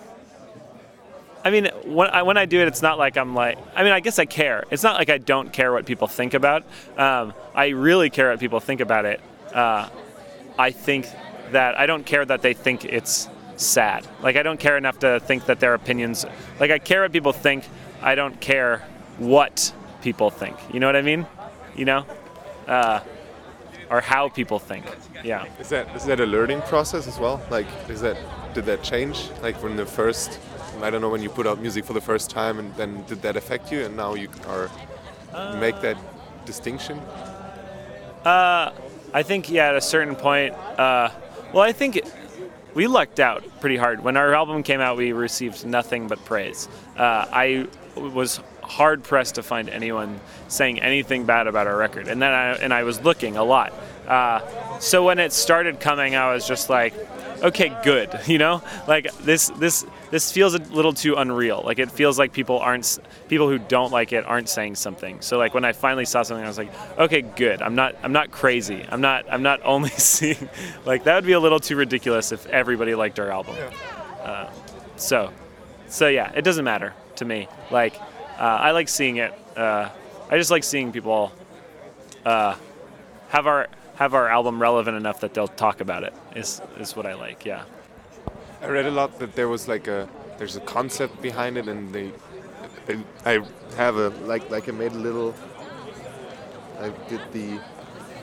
I 1.44 1.52
mean, 1.52 1.70
when 1.86 2.10
I, 2.10 2.24
when 2.24 2.38
I 2.38 2.46
do 2.46 2.60
it, 2.60 2.68
it's 2.68 2.82
not 2.82 2.98
like 2.98 3.18
I'm 3.18 3.34
like. 3.34 3.58
I 3.76 3.84
mean, 3.84 3.94
I 3.94 4.00
guess 4.00 4.20
I 4.20 4.26
care. 4.26 4.66
It's 4.72 4.84
not 4.84 4.98
like 4.98 5.10
I 5.10 5.18
don't 5.18 5.52
care 5.52 5.72
what 5.72 5.86
people 5.86 6.08
think 6.08 6.34
about. 6.34 6.64
Um, 6.98 7.34
I 7.56 7.68
really 7.70 8.10
care 8.10 8.30
what 8.30 8.40
people 8.40 8.60
think 8.60 8.82
about 8.82 9.06
it. 9.06 9.22
Uh, 9.54 9.90
I 10.58 10.72
think 10.72 11.08
that 11.52 11.80
I 11.80 11.86
don't 11.86 12.06
care 12.06 12.26
that 12.26 12.42
they 12.42 12.54
think 12.54 12.86
it's 12.86 13.30
sad. 13.56 14.08
Like 14.22 14.36
I 14.36 14.44
don't 14.44 14.60
care 14.60 14.78
enough 14.78 15.00
to 15.00 15.20
think 15.20 15.46
that 15.46 15.60
their 15.60 15.74
opinions. 15.74 16.26
Like 16.60 16.72
I 16.72 16.80
care 16.80 17.02
what 17.02 17.12
people 17.12 17.34
think. 17.34 17.66
I 18.02 18.16
don't 18.16 18.40
care 18.40 18.80
what 19.18 19.74
people 20.02 20.30
think. 20.30 20.58
You 20.74 20.80
know 20.80 20.88
what 20.88 20.96
I 20.96 21.02
mean? 21.02 21.26
You 21.76 21.86
know. 21.86 22.06
Uh, 22.68 23.02
or 23.90 24.02
how 24.02 24.30
people 24.30 24.60
think. 24.60 24.86
Yeah. 25.24 25.46
Is 25.60 25.70
that 25.70 25.96
is 25.96 26.06
that 26.06 26.20
a 26.20 26.26
learning 26.26 26.62
process 26.64 27.08
as 27.08 27.20
well? 27.20 27.42
Like, 27.50 27.68
is 27.90 28.02
that 28.02 28.18
did 28.54 28.66
that 28.66 28.84
change? 28.84 29.30
Like 29.42 29.58
from 29.60 29.78
the 29.78 29.86
first, 29.86 30.40
I 30.82 30.90
don't 30.90 31.02
know, 31.02 31.10
when 31.10 31.22
you 31.22 31.30
put 31.30 31.48
out 31.48 31.60
music 31.60 31.86
for 31.86 31.94
the 31.94 32.02
first 32.02 32.30
time, 32.30 32.60
and 32.60 32.74
then 32.76 33.04
did 33.06 33.22
that 33.22 33.36
affect 33.36 33.72
you? 33.72 33.86
And 33.86 33.96
now 33.98 34.14
you 34.16 34.30
are 34.48 34.70
make 35.60 35.80
that 35.82 35.98
distinction. 36.46 37.00
Uh, 38.26 38.72
I 39.14 39.24
think 39.24 39.50
yeah, 39.50 39.70
at 39.70 39.76
a 39.76 39.82
certain 39.82 40.16
point. 40.16 40.54
Uh, 40.54 41.10
well, 41.54 41.64
I 41.64 41.72
think 41.72 42.02
we 42.74 42.88
lucked 42.88 43.20
out 43.20 43.44
pretty 43.60 43.78
hard. 43.78 44.04
When 44.04 44.18
our 44.18 44.34
album 44.34 44.64
came 44.64 44.82
out, 44.82 44.98
we 44.98 45.12
received 45.14 45.66
nothing 45.66 46.08
but 46.08 46.24
praise. 46.26 46.68
Uh, 46.98 47.26
I 47.32 47.68
was 47.96 48.40
hard 48.70 49.04
pressed 49.04 49.36
to 49.36 49.44
find 49.44 49.68
anyone 49.70 50.20
saying 50.48 50.82
anything 50.82 51.26
bad 51.26 51.48
about 51.48 51.68
our 51.68 51.76
record, 51.76 52.08
and 52.08 52.22
then 52.22 52.32
I, 52.32 52.54
and 52.54 52.74
I 52.74 52.84
was 52.84 53.02
looking 53.02 53.36
a 53.36 53.44
lot. 53.44 53.74
Uh, 54.08 54.80
so 54.80 55.04
when 55.06 55.20
it 55.20 55.34
started 55.34 55.80
coming, 55.80 56.16
I 56.16 56.34
was 56.34 56.48
just 56.48 56.70
like, 56.70 56.94
okay, 57.42 57.76
good. 57.84 58.18
You 58.30 58.38
know, 58.38 58.62
like 58.88 59.12
this 59.24 59.50
this 59.58 59.86
this 60.12 60.32
feels 60.32 60.54
a 60.54 60.60
little 60.60 60.94
too 60.94 61.16
unreal. 61.16 61.64
Like 61.66 61.80
it 61.80 61.92
feels 61.92 62.20
like 62.20 62.32
people 62.32 62.60
aren't 62.60 63.00
people 63.28 63.50
who 63.50 63.58
don't 63.58 63.92
like 63.92 64.14
it 64.14 64.24
aren't 64.24 64.48
saying 64.50 64.76
something. 64.76 65.20
So 65.22 65.40
like 65.40 65.56
when 65.56 65.66
I 65.66 65.72
finally 65.72 66.06
saw 66.06 66.22
something, 66.22 66.46
I 66.46 66.48
was 66.48 66.60
like, 66.60 66.72
okay, 67.00 67.22
good. 67.22 67.64
I'm 67.64 67.74
not 67.74 67.96
I'm 68.04 68.12
not 68.12 68.30
crazy. 68.30 68.86
I'm 68.88 69.02
not 69.02 69.26
I'm 69.32 69.42
not 69.42 69.62
only 69.66 69.90
seeing 69.90 70.48
like 70.86 71.06
that 71.06 71.16
would 71.16 71.26
be 71.26 71.32
a 71.32 71.40
little 71.40 71.60
too 71.60 71.76
ridiculous 71.76 72.32
if 72.32 72.46
everybody 72.48 72.94
liked 72.94 73.20
our 73.20 73.32
album. 73.32 73.56
Uh, 74.22 74.52
so 74.96 75.34
so 75.88 76.08
yeah, 76.08 76.32
it 76.36 76.44
doesn't 76.44 76.66
matter 76.66 76.94
to 77.16 77.26
me. 77.26 77.48
Like 77.72 77.96
uh, 78.40 78.68
I 78.68 78.72
like 78.72 78.88
seeing 78.88 79.18
it. 79.18 79.34
Uh, 79.58 79.90
I 80.32 80.38
just 80.38 80.52
like 80.52 80.64
seeing 80.64 80.92
people 80.92 81.32
uh, 82.26 82.56
have 83.30 83.48
our 83.48 83.68
have 83.96 84.14
our 84.14 84.30
album 84.30 84.62
relevant 84.62 84.96
enough 84.96 85.20
that 85.20 85.34
they'll 85.34 85.48
talk 85.48 85.82
about 85.82 86.04
it. 86.04 86.14
Is 86.36 86.62
is 86.80 86.96
what 86.96 87.06
I 87.06 87.14
like. 87.16 87.46
Yeah. 87.46 87.64
I 88.62 88.68
read 88.68 88.86
a 88.86 88.92
lot 88.92 89.20
that 89.20 89.36
there 89.36 89.48
was 89.50 89.68
like 89.68 89.88
a 89.88 90.08
there's 90.38 90.56
a 90.56 90.62
concept 90.62 91.22
behind 91.22 91.58
it, 91.58 91.68
and 91.68 91.94
they, 91.94 92.12
they 92.86 92.98
I 93.26 93.44
have 93.76 93.98
a 93.98 94.10
like 94.26 94.50
like 94.50 94.70
I 94.70 94.72
made 94.72 94.94
a 94.94 94.98
little. 94.98 95.34
I 96.80 96.92
did 97.10 97.22
the 97.34 97.60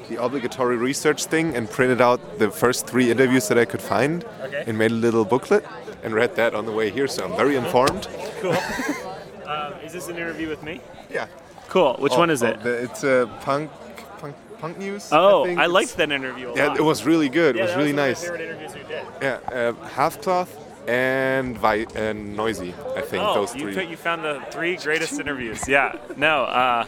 the 0.09 0.23
obligatory 0.23 0.77
research 0.77 1.25
thing 1.25 1.57
and 1.57 1.69
printed 1.69 2.01
out 2.01 2.39
the 2.39 2.51
first 2.51 2.87
three 2.87 3.11
interviews 3.11 3.49
that 3.49 3.59
I 3.59 3.65
could 3.65 3.83
find 3.83 4.25
Okay. 4.45 4.63
and 4.67 4.79
made 4.79 4.93
a 4.93 4.95
little 4.95 5.25
booklet 5.25 5.65
and 6.05 6.15
read 6.15 6.37
that 6.37 6.55
on 6.55 6.65
the 6.65 6.73
way 6.73 6.91
here. 6.91 7.09
So 7.09 7.25
I'm 7.25 7.37
very 7.37 7.57
informed. 7.57 8.07
Cool. 8.41 8.57
um, 9.47 9.73
is 9.85 9.93
this 9.93 10.09
an 10.09 10.17
interview 10.17 10.49
with 10.49 10.63
me? 10.63 10.81
Yeah. 11.11 11.27
Cool. 11.69 11.95
Which 11.99 12.13
one 12.13 12.31
is 12.31 12.43
Oh, 12.43 12.49
it? 12.49 12.63
the- 12.63 12.83
it's 12.83 13.03
a 13.05 13.29
punk 13.41 13.71
punk 14.19 14.35
punk 14.59 14.79
news. 14.79 15.09
Oh, 15.13 15.45
think. 15.45 15.59
I, 15.59 15.67
liked 15.67 15.97
that 15.97 16.11
interview 16.13 16.47
a 16.47 16.51
lot. 16.51 16.57
Yeah, 16.57 16.75
it 16.75 16.81
was 16.85 17.05
really 17.05 17.29
good. 17.29 17.57
Yeah, 17.57 17.63
it 17.63 17.67
was 17.67 17.77
really 17.77 17.91
of 17.91 17.97
nice. 17.97 18.23
Favorite 18.23 18.41
interviews 18.43 18.75
we 18.75 18.83
did. 18.85 19.05
Yeah, 19.21 19.39
uh, 19.53 19.73
half 19.89 20.21
cloth 20.23 20.57
and 20.89 21.59
vi- 21.59 21.87
and 21.97 22.37
Noisey. 22.37 22.73
I 22.97 23.01
think 23.03 23.25
Oh, 23.25 23.35
those 23.35 23.55
you, 23.55 23.61
three. 23.63 23.75
put- 23.75 23.89
you 23.89 23.97
found 23.97 24.25
the 24.25 24.41
three 24.51 24.77
greatest 24.77 25.19
interviews. 25.21 25.67
Yeah. 25.69 25.97
No, 26.17 26.45
uh, 26.45 26.85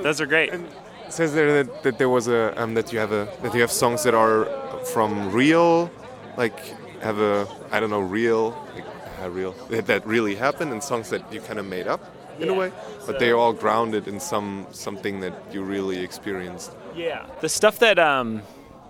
those 0.00 0.20
are 0.20 0.26
great. 0.26 0.52
It 0.54 0.60
says 1.08 1.34
there 1.34 1.64
that, 1.64 1.82
that 1.82 1.98
there 1.98 2.08
was 2.08 2.28
a 2.28 2.54
um, 2.62 2.74
that 2.74 2.92
you 2.92 2.98
have 3.00 3.12
a 3.12 3.28
that 3.42 3.52
you 3.54 3.60
have 3.60 3.72
songs 3.72 4.02
that 4.04 4.14
are 4.14 4.46
from 4.94 5.32
real, 5.32 5.90
like 6.36 6.58
have 7.02 7.18
a 7.18 7.46
I 7.72 7.80
don't 7.80 7.90
know 7.90 8.00
real, 8.00 8.50
like, 8.74 8.84
uh, 9.22 9.28
real 9.28 9.52
that, 9.70 9.86
that 9.86 10.06
really 10.06 10.34
happened, 10.34 10.72
and 10.72 10.82
songs 10.82 11.10
that 11.10 11.32
you 11.32 11.40
kind 11.40 11.58
of 11.58 11.66
made 11.66 11.86
up 11.86 12.14
in 12.38 12.48
a 12.48 12.54
way, 12.54 12.72
but 13.06 13.18
they're 13.18 13.36
all 13.36 13.52
grounded 13.52 14.08
in 14.08 14.18
some 14.18 14.66
something 14.72 15.20
that 15.20 15.34
you 15.52 15.62
really 15.62 15.98
experienced. 15.98 16.72
Yeah. 16.94 17.26
The 17.40 17.48
stuff 17.48 17.78
that 17.78 17.98
um, 17.98 18.42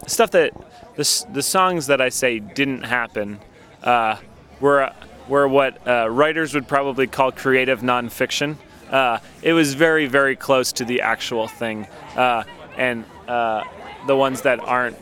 stuff 0.06 0.30
that 0.32 0.52
the 0.96 1.26
the 1.32 1.42
songs 1.42 1.86
that 1.86 2.00
I 2.00 2.08
say 2.08 2.38
didn't 2.38 2.84
happen, 2.84 3.40
uh, 3.82 4.16
were 4.60 4.92
were 5.28 5.48
what 5.48 5.86
uh, 5.86 6.08
writers 6.10 6.54
would 6.54 6.68
probably 6.68 7.06
call 7.06 7.32
creative 7.32 7.80
nonfiction. 7.80 8.56
Uh, 8.90 9.18
it 9.42 9.52
was 9.52 9.74
very 9.74 10.06
very 10.06 10.36
close 10.36 10.72
to 10.72 10.84
the 10.84 11.00
actual 11.00 11.48
thing, 11.48 11.86
uh, 12.16 12.44
and 12.76 13.04
uh, 13.28 13.64
the 14.06 14.16
ones 14.16 14.42
that 14.42 14.60
aren't 14.60 14.96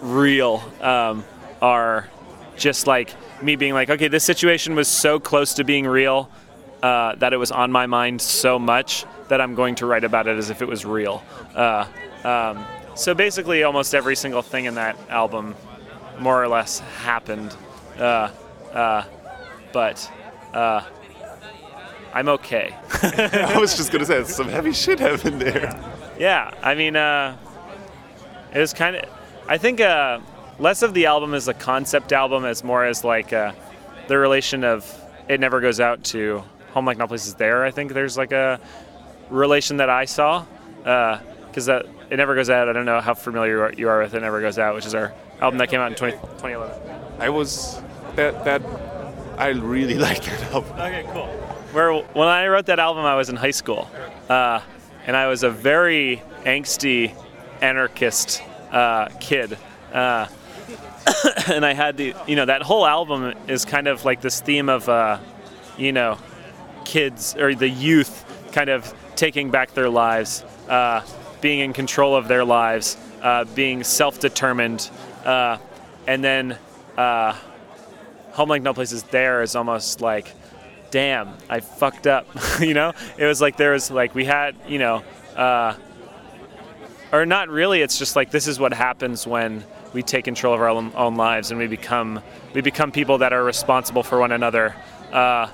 real 0.00 0.62
um, 0.80 1.24
are 1.62 2.08
just 2.56 2.86
like 2.86 3.14
me 3.42 3.56
being 3.56 3.74
like, 3.74 3.90
okay, 3.90 4.08
this 4.08 4.24
situation 4.24 4.74
was 4.74 4.88
so 4.88 5.20
close 5.20 5.54
to 5.54 5.64
being 5.64 5.86
real 5.86 6.30
uh, 6.82 7.14
that 7.16 7.32
it 7.32 7.36
was 7.36 7.50
on 7.50 7.70
my 7.72 7.86
mind 7.86 8.20
so 8.20 8.58
much 8.58 9.04
that 9.28 9.40
I'm 9.40 9.54
going 9.54 9.74
to 9.76 9.86
write 9.86 10.04
about 10.04 10.26
it 10.26 10.36
as 10.36 10.50
if 10.50 10.62
it 10.62 10.68
was 10.68 10.84
real. 10.84 11.22
Uh, 11.54 11.86
um, 12.24 12.64
so 12.94 13.14
basically, 13.14 13.62
almost 13.62 13.94
every 13.94 14.16
single 14.16 14.42
thing 14.42 14.64
in 14.64 14.74
that 14.76 14.96
album, 15.08 15.54
more 16.18 16.42
or 16.42 16.48
less, 16.48 16.78
happened. 16.78 17.54
Uh, 17.98 18.30
uh, 18.72 19.04
but 19.72 20.10
uh, 20.54 20.82
I'm 22.14 22.28
okay. 22.28 22.74
I 23.02 23.58
was 23.58 23.76
just 23.76 23.92
gonna 23.92 24.06
say 24.06 24.24
some 24.24 24.48
heavy 24.48 24.72
shit 24.72 24.98
happened 24.98 25.40
there. 25.40 25.78
Yeah, 26.18 26.50
I 26.62 26.74
mean, 26.74 26.96
uh, 26.96 27.36
it 28.54 28.58
was 28.58 28.72
kind 28.72 28.96
of. 28.96 29.04
I 29.48 29.58
think 29.58 29.80
uh, 29.80 30.20
less 30.58 30.82
of 30.82 30.94
the 30.94 31.06
album 31.06 31.34
is 31.34 31.48
a 31.48 31.54
concept 31.54 32.12
album, 32.12 32.44
as 32.44 32.64
more 32.64 32.84
as 32.84 33.04
like 33.04 33.32
uh, 33.32 33.52
the 34.08 34.18
relation 34.18 34.64
of 34.64 34.84
it 35.28 35.40
never 35.40 35.60
goes 35.60 35.80
out 35.80 36.04
to 36.04 36.42
Home 36.72 36.86
Like 36.86 36.98
No 36.98 37.06
Place 37.06 37.26
Is 37.26 37.34
There. 37.34 37.64
I 37.64 37.70
think 37.70 37.92
there's 37.92 38.16
like 38.16 38.32
a 38.32 38.60
relation 39.30 39.78
that 39.78 39.90
I 39.90 40.04
saw 40.04 40.44
because 40.78 41.66
that 41.66 41.86
it 42.10 42.16
never 42.16 42.34
goes 42.34 42.50
out. 42.50 42.68
I 42.68 42.72
don't 42.72 42.84
know 42.84 43.00
how 43.00 43.14
familiar 43.14 43.56
you 43.56 43.62
are, 43.62 43.72
you 43.72 43.88
are 43.88 44.02
with 44.02 44.14
it 44.14 44.20
never 44.20 44.40
goes 44.40 44.58
out, 44.58 44.74
which 44.74 44.86
is 44.86 44.94
our 44.94 45.12
album 45.40 45.58
that 45.58 45.68
came 45.68 45.80
out 45.80 45.90
in 45.90 45.96
20, 45.96 46.12
2011. 46.12 46.96
I 47.18 47.28
was 47.28 47.80
that 48.14 48.44
that 48.44 48.62
I 49.38 49.48
really 49.48 49.94
like 49.98 50.24
that 50.24 50.42
album. 50.52 50.72
Okay, 50.72 51.04
cool. 51.12 51.26
Where 51.72 51.92
when 51.92 52.28
I 52.28 52.46
wrote 52.46 52.66
that 52.66 52.78
album, 52.78 53.04
I 53.04 53.16
was 53.16 53.28
in 53.28 53.36
high 53.36 53.50
school, 53.50 53.90
uh, 54.28 54.60
and 55.06 55.16
I 55.16 55.26
was 55.26 55.42
a 55.42 55.50
very 55.50 56.22
angsty, 56.44 57.12
anarchist 57.60 58.42
uh, 58.70 59.08
kid. 59.20 59.58
Uh, 59.92 60.26
and 61.48 61.64
I 61.64 61.74
had 61.74 61.96
the, 61.96 62.14
you 62.26 62.36
know, 62.36 62.44
that 62.44 62.62
whole 62.62 62.86
album 62.86 63.34
is 63.48 63.64
kind 63.64 63.86
of 63.86 64.04
like 64.04 64.20
this 64.20 64.40
theme 64.40 64.68
of, 64.68 64.88
uh, 64.88 65.18
you 65.78 65.92
know, 65.92 66.18
kids 66.84 67.36
or 67.36 67.54
the 67.54 67.68
youth 67.68 68.24
kind 68.52 68.70
of 68.70 68.92
taking 69.16 69.50
back 69.50 69.72
their 69.74 69.90
lives, 69.90 70.42
uh, 70.68 71.02
being 71.40 71.60
in 71.60 71.72
control 71.72 72.16
of 72.16 72.28
their 72.28 72.44
lives, 72.44 72.96
uh, 73.22 73.44
being 73.44 73.84
self-determined, 73.84 74.90
uh, 75.24 75.58
and 76.06 76.22
then 76.22 76.58
uh, 76.96 77.36
Home 78.32 78.48
Like 78.48 78.62
No 78.62 78.74
Place 78.74 78.92
Is 78.92 79.02
There 79.04 79.42
is 79.42 79.56
almost 79.56 80.00
like, 80.00 80.32
damn, 80.90 81.34
I 81.48 81.60
fucked 81.60 82.06
up. 82.06 82.26
you 82.60 82.74
know, 82.74 82.92
it 83.18 83.26
was 83.26 83.40
like 83.40 83.56
there 83.56 83.72
was 83.72 83.90
like 83.90 84.14
we 84.14 84.24
had, 84.24 84.56
you 84.68 84.78
know, 84.78 85.02
uh, 85.34 85.74
or 87.12 87.26
not 87.26 87.48
really. 87.48 87.80
It's 87.82 87.98
just 87.98 88.16
like 88.16 88.30
this 88.30 88.46
is 88.46 88.58
what 88.58 88.72
happens 88.72 89.26
when 89.26 89.64
we 89.92 90.02
take 90.02 90.24
control 90.24 90.54
of 90.54 90.60
our 90.60 90.68
own, 90.68 90.92
own 90.94 91.16
lives 91.16 91.50
and 91.50 91.58
we 91.58 91.66
become 91.66 92.20
we 92.54 92.60
become 92.60 92.92
people 92.92 93.18
that 93.18 93.32
are 93.32 93.44
responsible 93.44 94.02
for 94.02 94.18
one 94.18 94.32
another. 94.32 94.74
Uh, 95.12 95.48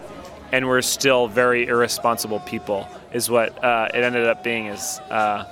and 0.52 0.68
we're 0.68 0.82
still 0.82 1.28
very 1.28 1.66
irresponsible 1.66 2.40
people, 2.40 2.86
is 3.12 3.30
what 3.30 3.64
uh, 3.64 3.88
it 3.92 4.04
ended 4.04 4.26
up 4.26 4.44
being. 4.44 4.66
Is 4.66 5.00
uh, 5.10 5.44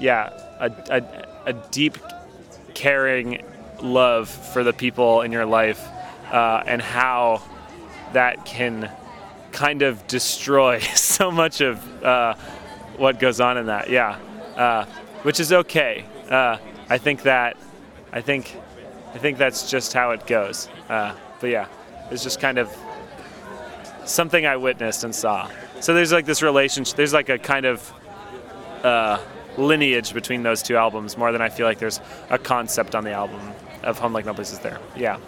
yeah, 0.00 0.30
a, 0.58 0.72
a, 0.90 1.50
a 1.50 1.52
deep, 1.70 1.98
caring 2.74 3.44
love 3.82 4.28
for 4.28 4.64
the 4.64 4.72
people 4.72 5.20
in 5.20 5.32
your 5.32 5.44
life, 5.44 5.86
uh, 6.32 6.62
and 6.66 6.80
how 6.80 7.42
that 8.14 8.46
can 8.46 8.90
kind 9.52 9.82
of 9.82 10.06
destroy 10.06 10.78
so 10.94 11.30
much 11.30 11.60
of 11.60 12.02
uh, 12.02 12.34
what 12.96 13.20
goes 13.20 13.38
on 13.38 13.58
in 13.58 13.66
that. 13.66 13.90
Yeah, 13.90 14.18
uh, 14.56 14.86
which 15.22 15.40
is 15.40 15.52
okay. 15.52 16.04
Uh, 16.30 16.56
I 16.88 16.98
think 16.98 17.22
that 17.22 17.56
I 18.12 18.20
think 18.20 18.56
I 19.14 19.18
think 19.18 19.38
that's 19.38 19.70
just 19.70 19.92
how 19.92 20.10
it 20.10 20.26
goes. 20.26 20.68
Uh, 20.88 21.14
but 21.40 21.50
yeah, 21.50 21.66
it's 22.10 22.22
just 22.22 22.40
kind 22.40 22.58
of 22.58 22.74
something 24.04 24.46
I 24.46 24.56
witnessed 24.56 25.04
and 25.04 25.14
saw. 25.14 25.50
So 25.80 25.94
there's 25.94 26.12
like 26.12 26.26
this 26.26 26.42
relationship. 26.42 26.96
There's 26.96 27.12
like 27.12 27.28
a 27.28 27.38
kind 27.38 27.66
of 27.66 27.92
uh, 28.82 29.18
lineage 29.56 30.14
between 30.14 30.42
those 30.42 30.62
two 30.62 30.76
albums 30.76 31.16
more 31.16 31.32
than 31.32 31.42
I 31.42 31.48
feel 31.48 31.66
like 31.66 31.78
there's 31.78 32.00
a 32.30 32.38
concept 32.38 32.94
on 32.94 33.04
the 33.04 33.12
album 33.12 33.40
of 33.82 33.98
Home 33.98 34.12
Like 34.12 34.24
No 34.24 34.34
Place 34.34 34.52
Is 34.52 34.60
There. 34.60 34.78
Yeah. 34.96 35.18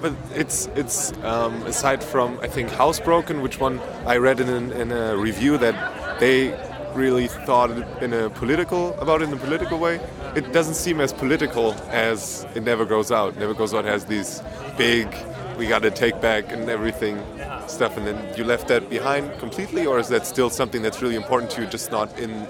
But 0.00 0.14
it's 0.32 0.66
it's 0.76 1.12
um, 1.24 1.62
aside 1.62 2.04
from 2.04 2.38
I 2.40 2.46
think 2.46 2.68
Housebroken, 2.70 3.42
which 3.42 3.58
one 3.58 3.80
I 4.06 4.18
read 4.18 4.38
in, 4.38 4.70
in 4.72 4.92
a 4.92 5.16
review 5.16 5.58
that 5.58 6.20
they 6.20 6.50
really 6.94 7.28
thought 7.28 7.70
in 8.02 8.12
a 8.12 8.30
political 8.30 8.98
about 9.00 9.22
it 9.22 9.28
in 9.28 9.34
a 9.34 9.36
political 9.36 9.78
way. 9.78 10.00
It 10.34 10.52
doesn't 10.52 10.74
seem 10.74 11.00
as 11.00 11.12
political 11.12 11.74
as 11.90 12.46
it 12.54 12.62
never 12.62 12.84
goes 12.84 13.10
out. 13.12 13.36
Never 13.36 13.54
goes 13.54 13.74
out 13.74 13.84
has 13.84 14.04
these 14.04 14.42
big 14.76 15.14
we 15.58 15.66
got 15.66 15.82
to 15.82 15.90
take 15.90 16.20
back 16.20 16.52
and 16.52 16.70
everything 16.70 17.20
stuff, 17.66 17.96
and 17.96 18.06
then 18.06 18.36
you 18.36 18.44
left 18.44 18.68
that 18.68 18.88
behind 18.88 19.36
completely, 19.40 19.86
or 19.86 19.98
is 19.98 20.08
that 20.08 20.24
still 20.24 20.48
something 20.48 20.82
that's 20.82 21.02
really 21.02 21.16
important 21.16 21.50
to 21.50 21.62
you, 21.62 21.66
just 21.66 21.90
not 21.90 22.16
in, 22.18 22.46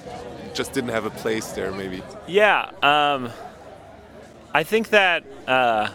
just 0.52 0.72
didn't 0.74 0.90
have 0.90 1.06
a 1.06 1.10
place 1.10 1.48
there 1.52 1.72
maybe? 1.72 2.02
Yeah. 2.26 2.70
Um, 2.82 3.30
I 4.52 4.62
think 4.62 4.90
that 4.90 5.24
uh, 5.46 5.88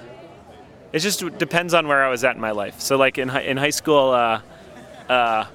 it 0.92 1.00
just 1.00 1.38
depends 1.38 1.74
on 1.74 1.88
where 1.88 2.04
I 2.04 2.10
was 2.10 2.24
at 2.24 2.36
in 2.36 2.42
my 2.42 2.52
life. 2.52 2.80
So, 2.82 2.98
like 2.98 3.18
in 3.18 3.30
hi- 3.30 3.42
in 3.42 3.58
high 3.58 3.70
school, 3.70 4.10
uh, 4.12 4.42
uh, 5.08 5.46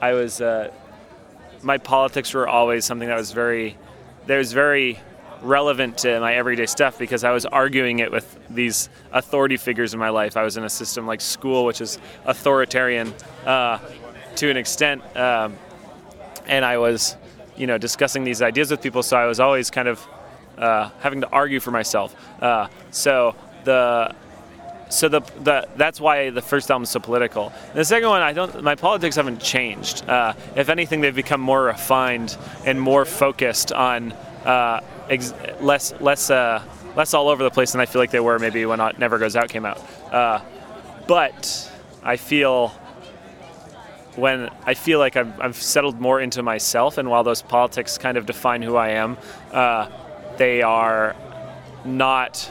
I 0.00 0.12
was 0.12 0.40
uh, 0.40 0.70
my 1.62 1.78
politics 1.78 2.34
were 2.34 2.48
always 2.48 2.84
something 2.84 3.08
that 3.08 3.16
was 3.16 3.32
very 3.32 3.76
that 4.26 4.36
was 4.36 4.52
very 4.52 4.98
relevant 5.42 5.98
to 5.98 6.20
my 6.20 6.34
everyday 6.34 6.66
stuff 6.66 6.98
because 6.98 7.24
I 7.24 7.30
was 7.30 7.46
arguing 7.46 8.00
it 8.00 8.10
with 8.10 8.38
these 8.50 8.88
authority 9.12 9.56
figures 9.56 9.94
in 9.94 10.00
my 10.00 10.10
life. 10.10 10.36
I 10.36 10.42
was 10.42 10.56
in 10.56 10.64
a 10.64 10.70
system 10.70 11.06
like 11.06 11.20
school, 11.20 11.64
which 11.64 11.80
is 11.80 11.98
authoritarian 12.24 13.14
uh, 13.46 13.78
to 14.36 14.50
an 14.50 14.56
extent, 14.56 15.02
um, 15.16 15.56
and 16.46 16.64
I 16.64 16.78
was, 16.78 17.16
you 17.56 17.66
know, 17.66 17.78
discussing 17.78 18.24
these 18.24 18.42
ideas 18.42 18.70
with 18.70 18.82
people. 18.82 19.02
So 19.02 19.16
I 19.16 19.26
was 19.26 19.40
always 19.40 19.70
kind 19.70 19.88
of 19.88 20.06
uh, 20.56 20.90
having 21.00 21.20
to 21.20 21.28
argue 21.30 21.60
for 21.60 21.70
myself. 21.70 22.14
Uh, 22.42 22.68
so 22.90 23.34
the 23.64 24.14
so 24.88 25.08
the, 25.08 25.20
the 25.42 25.68
that's 25.76 26.00
why 26.00 26.30
the 26.30 26.42
first 26.42 26.70
album 26.70 26.84
is 26.84 26.90
so 26.90 27.00
political. 27.00 27.52
And 27.68 27.76
the 27.76 27.84
second 27.84 28.08
one, 28.08 28.22
I 28.22 28.32
don't. 28.32 28.62
My 28.62 28.74
politics 28.74 29.16
haven't 29.16 29.40
changed. 29.40 30.08
Uh, 30.08 30.34
if 30.56 30.68
anything, 30.68 31.00
they've 31.00 31.14
become 31.14 31.40
more 31.40 31.64
refined 31.64 32.36
and 32.64 32.80
more 32.80 33.04
focused 33.04 33.72
on 33.72 34.12
uh, 34.44 34.80
ex- 35.10 35.34
less 35.60 35.92
less 36.00 36.30
uh, 36.30 36.62
less 36.96 37.14
all 37.14 37.28
over 37.28 37.42
the 37.42 37.50
place 37.50 37.72
than 37.72 37.80
I 37.80 37.86
feel 37.86 38.00
like 38.00 38.10
they 38.10 38.20
were 38.20 38.38
maybe 38.38 38.64
when 38.66 38.78
Never 38.98 39.18
Goes 39.18 39.36
Out 39.36 39.48
came 39.48 39.66
out. 39.66 39.78
Uh, 40.12 40.40
but 41.06 41.70
I 42.02 42.16
feel 42.16 42.68
when 44.16 44.50
I 44.66 44.74
feel 44.74 44.98
like 44.98 45.16
I've, 45.16 45.40
I've, 45.40 45.56
settled 45.56 46.00
more 46.00 46.20
into 46.20 46.42
myself, 46.42 46.98
and 46.98 47.08
while 47.08 47.22
those 47.22 47.40
politics 47.40 47.98
kind 47.98 48.16
of 48.18 48.26
define 48.26 48.62
who 48.62 48.74
I 48.74 48.90
am, 48.90 49.16
uh, 49.52 49.88
they 50.38 50.62
are 50.62 51.14
not 51.84 52.50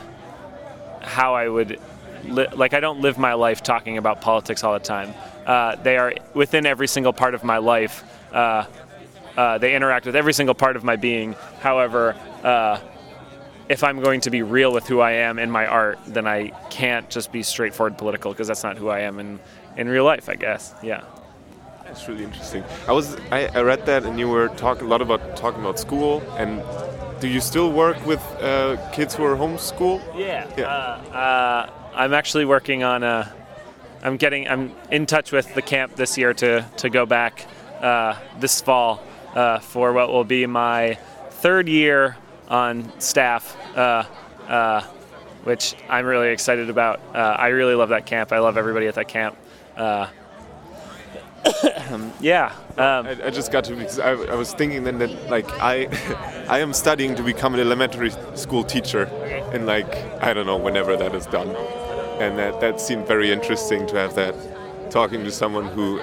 how 1.01 1.35
I 1.35 1.49
would 1.49 1.79
li- 2.27 2.47
like. 2.53 2.73
I 2.73 2.79
don't 2.79 3.01
live 3.01 3.17
my 3.17 3.33
life 3.33 3.63
talking 3.63 3.97
about 3.97 4.21
politics 4.21 4.63
all 4.63 4.73
the 4.73 4.79
time. 4.79 5.13
Uh, 5.45 5.75
they 5.75 5.97
are 5.97 6.13
within 6.33 6.65
every 6.65 6.87
single 6.87 7.13
part 7.13 7.33
of 7.33 7.43
my 7.43 7.57
life. 7.57 8.03
Uh, 8.33 8.65
uh, 9.37 9.57
they 9.57 9.75
interact 9.75 10.05
with 10.05 10.15
every 10.15 10.33
single 10.33 10.55
part 10.55 10.75
of 10.75 10.83
my 10.83 10.95
being. 10.95 11.35
However, 11.61 12.15
uh, 12.43 12.79
if 13.69 13.83
I'm 13.83 13.99
going 13.99 14.21
to 14.21 14.29
be 14.29 14.41
real 14.41 14.71
with 14.71 14.87
who 14.87 14.99
I 14.99 15.11
am 15.11 15.39
in 15.39 15.51
my 15.51 15.65
art, 15.65 15.99
then 16.07 16.27
I 16.27 16.49
can't 16.69 17.09
just 17.09 17.31
be 17.31 17.43
straightforward 17.43 17.97
political 17.97 18.31
because 18.31 18.47
that's 18.47 18.63
not 18.63 18.77
who 18.77 18.89
I 18.89 19.01
am 19.01 19.19
in, 19.19 19.39
in 19.75 19.87
real 19.89 20.05
life, 20.05 20.29
I 20.29 20.35
guess. 20.35 20.73
Yeah. 20.81 21.03
That's 21.83 22.07
really 22.07 22.23
interesting. 22.23 22.63
I 22.87 22.91
was 22.91 23.15
I, 23.31 23.47
I 23.47 23.61
read 23.61 23.85
that 23.85 24.03
and 24.03 24.19
you 24.19 24.27
were 24.27 24.49
talking 24.49 24.87
a 24.87 24.89
lot 24.89 25.01
about 25.01 25.37
talking 25.37 25.61
about 25.61 25.79
school 25.79 26.21
and 26.37 26.61
do 27.21 27.27
you 27.27 27.39
still 27.39 27.71
work 27.71 28.05
with 28.05 28.21
uh, 28.41 28.77
kids 28.91 29.15
who 29.15 29.23
are 29.23 29.35
homeschooled? 29.35 30.01
Yeah. 30.15 30.47
yeah. 30.57 30.65
Uh, 30.65 31.15
uh, 31.15 31.69
I'm 31.97 32.13
actually 32.13 32.45
working 32.45 32.83
on 32.83 33.01
a. 33.03 33.33
I'm 34.03 34.17
getting. 34.17 34.47
I'm 34.47 34.71
in 34.91 35.07
touch 35.07 35.31
with 35.31 35.53
the 35.55 35.63
camp 35.63 35.95
this 35.95 36.17
year 36.17 36.31
to 36.35 36.63
to 36.77 36.89
go 36.89 37.07
back 37.07 37.47
uh, 37.81 38.19
this 38.39 38.61
fall 38.61 39.01
uh, 39.33 39.59
for 39.59 39.91
what 39.93 40.09
will 40.09 40.23
be 40.23 40.45
my 40.45 40.99
third 41.29 41.67
year 41.67 42.15
on 42.49 42.91
staff, 42.99 43.57
uh, 43.75 44.03
uh, 44.47 44.81
which 45.43 45.75
I'm 45.89 46.05
really 46.05 46.29
excited 46.29 46.69
about. 46.69 46.99
Uh, 47.15 47.17
I 47.17 47.47
really 47.47 47.73
love 47.73 47.89
that 47.89 48.05
camp. 48.05 48.31
I 48.31 48.39
love 48.39 48.57
everybody 48.57 48.85
at 48.85 48.95
that 48.95 49.07
camp. 49.07 49.35
Uh, 49.75 50.07
yeah. 52.19 52.53
Um, 52.77 53.07
I, 53.07 53.17
I, 53.25 53.29
just 53.31 53.51
got 53.51 53.63
to 53.65 53.75
because 53.75 53.99
I, 53.99 54.11
I, 54.11 54.35
was 54.35 54.53
thinking 54.53 54.83
then 54.83 54.99
that 54.99 55.29
like 55.29 55.49
I 55.59 55.87
I 56.47 56.59
am 56.59 56.73
studying 56.73 57.15
to 57.15 57.23
become 57.23 57.55
an 57.55 57.59
elementary 57.59 58.11
school 58.35 58.63
teacher, 58.63 59.05
and 59.51 59.65
like 59.65 59.89
I 60.21 60.33
don't 60.33 60.45
know 60.45 60.57
whenever 60.57 60.95
that 60.95 61.15
is 61.15 61.25
done, 61.25 61.49
and 62.19 62.37
that 62.37 62.59
that 62.61 62.81
seemed 62.81 63.07
very 63.07 63.31
interesting 63.31 63.87
to 63.87 63.95
have 63.95 64.15
that 64.15 64.35
talking 64.91 65.23
to 65.23 65.31
someone 65.31 65.65
who 65.65 65.99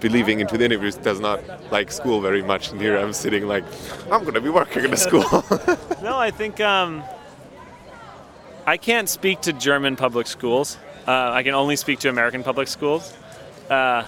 believing 0.00 0.40
into 0.40 0.56
the 0.58 0.64
interviews 0.64 0.96
does 0.96 1.20
not 1.20 1.40
like 1.72 1.90
school 1.90 2.20
very 2.20 2.42
much. 2.42 2.70
And 2.70 2.80
here 2.80 2.96
I'm 2.96 3.12
sitting 3.12 3.46
like, 3.46 3.64
I'm 4.10 4.22
going 4.22 4.34
to 4.34 4.40
be 4.40 4.50
working 4.50 4.84
in 4.84 4.92
a 4.92 4.96
school. 4.96 5.22
no, 6.02 6.16
I 6.18 6.30
think 6.30 6.60
um, 6.60 7.02
I 8.66 8.76
can't 8.76 9.08
speak 9.08 9.40
to 9.42 9.52
German 9.52 9.96
public 9.96 10.26
schools. 10.26 10.78
Uh, 11.06 11.30
I 11.32 11.42
can 11.42 11.54
only 11.54 11.76
speak 11.76 12.00
to 12.00 12.08
American 12.08 12.42
public 12.42 12.68
schools. 12.68 13.16
Uh, 13.70 14.04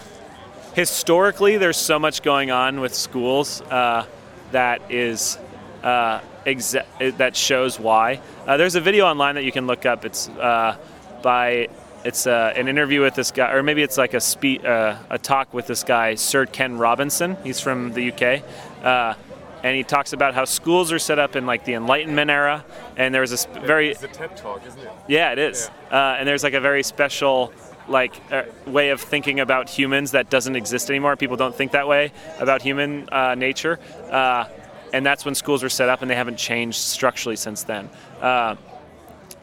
historically, 0.75 1.57
there's 1.57 1.77
so 1.77 1.99
much 1.99 2.23
going 2.23 2.51
on 2.51 2.81
with 2.81 2.95
schools 2.95 3.61
uh, 3.63 4.05
that 4.53 4.91
is 4.91 5.39
uh, 5.83 6.21
that 6.45 7.37
shows 7.37 7.79
why. 7.79 8.21
Uh, 8.47 8.57
there's 8.57 8.75
a 8.75 8.81
video 8.81 9.07
online 9.07 9.35
that 9.35 9.45
you 9.45 9.53
can 9.53 9.67
look 9.67 9.87
up. 9.87 10.05
It's 10.05 10.29
uh, 10.31 10.77
by 11.23 11.69
it's 12.05 12.27
uh, 12.27 12.53
an 12.57 12.69
interview 12.69 13.01
with 13.01 13.15
this 13.15 13.31
guy, 13.31 13.53
or 13.53 13.63
maybe 13.63 13.83
it's 13.83 13.99
like 13.99 14.15
a 14.15 14.21
spe- 14.21 14.65
uh, 14.65 14.97
a 15.11 15.19
talk 15.19 15.53
with 15.53 15.67
this 15.67 15.83
guy, 15.83 16.15
Sir 16.15 16.47
Ken 16.47 16.79
Robinson. 16.79 17.37
He's 17.43 17.61
from 17.61 17.93
the 17.93 18.13
UK, 18.13 18.43
uh, 18.85 19.15
and 19.63 19.77
he 19.77 19.83
talks 19.83 20.13
about 20.13 20.35
how 20.35 20.45
schools 20.45 20.93
are 20.93 20.99
set 20.99 21.19
up 21.19 21.35
in 21.35 21.45
like 21.45 21.65
the 21.65 21.75
Enlightenment 21.75 22.31
era, 22.31 22.65
and 22.97 23.13
there 23.13 23.21
was 23.21 23.33
a 23.33 23.37
sp- 23.37 23.61
very 23.65 23.91
it's 23.91 24.03
a 24.03 24.09
TED 24.09 24.37
talk, 24.37 24.65
isn't 24.67 24.81
it? 24.81 24.91
Yeah, 25.09 25.33
it 25.33 25.39
is, 25.39 25.71
yeah. 25.91 26.13
Uh, 26.13 26.17
and 26.19 26.29
there's 26.29 26.45
like 26.45 26.55
a 26.55 26.61
very 26.61 26.83
special 26.83 27.53
like 27.89 28.21
uh, 28.31 28.45
way 28.67 28.91
of 28.91 29.01
thinking 29.01 29.41
about 29.41 29.69
humans 29.69 30.13
that 30.13 30.31
doesn't 30.31 30.57
exist 30.57 30.91
anymore. 30.91 31.17
People 31.17 31.37
don't 31.37 31.55
think 31.55 31.73
that 31.73 31.89
way 31.89 32.13
about 32.39 32.63
human 32.63 33.09
uh, 33.11 33.35
nature, 33.35 33.79
and 34.11 35.05
that's 35.05 35.25
when 35.25 35.35
schools 35.35 35.63
were 35.63 35.69
set 35.69 35.89
up, 35.89 36.01
and 36.01 36.11
they 36.11 36.15
haven't 36.17 36.39
changed 36.39 36.79
structurally 36.79 37.37
since 37.37 37.65
then. 37.65 37.91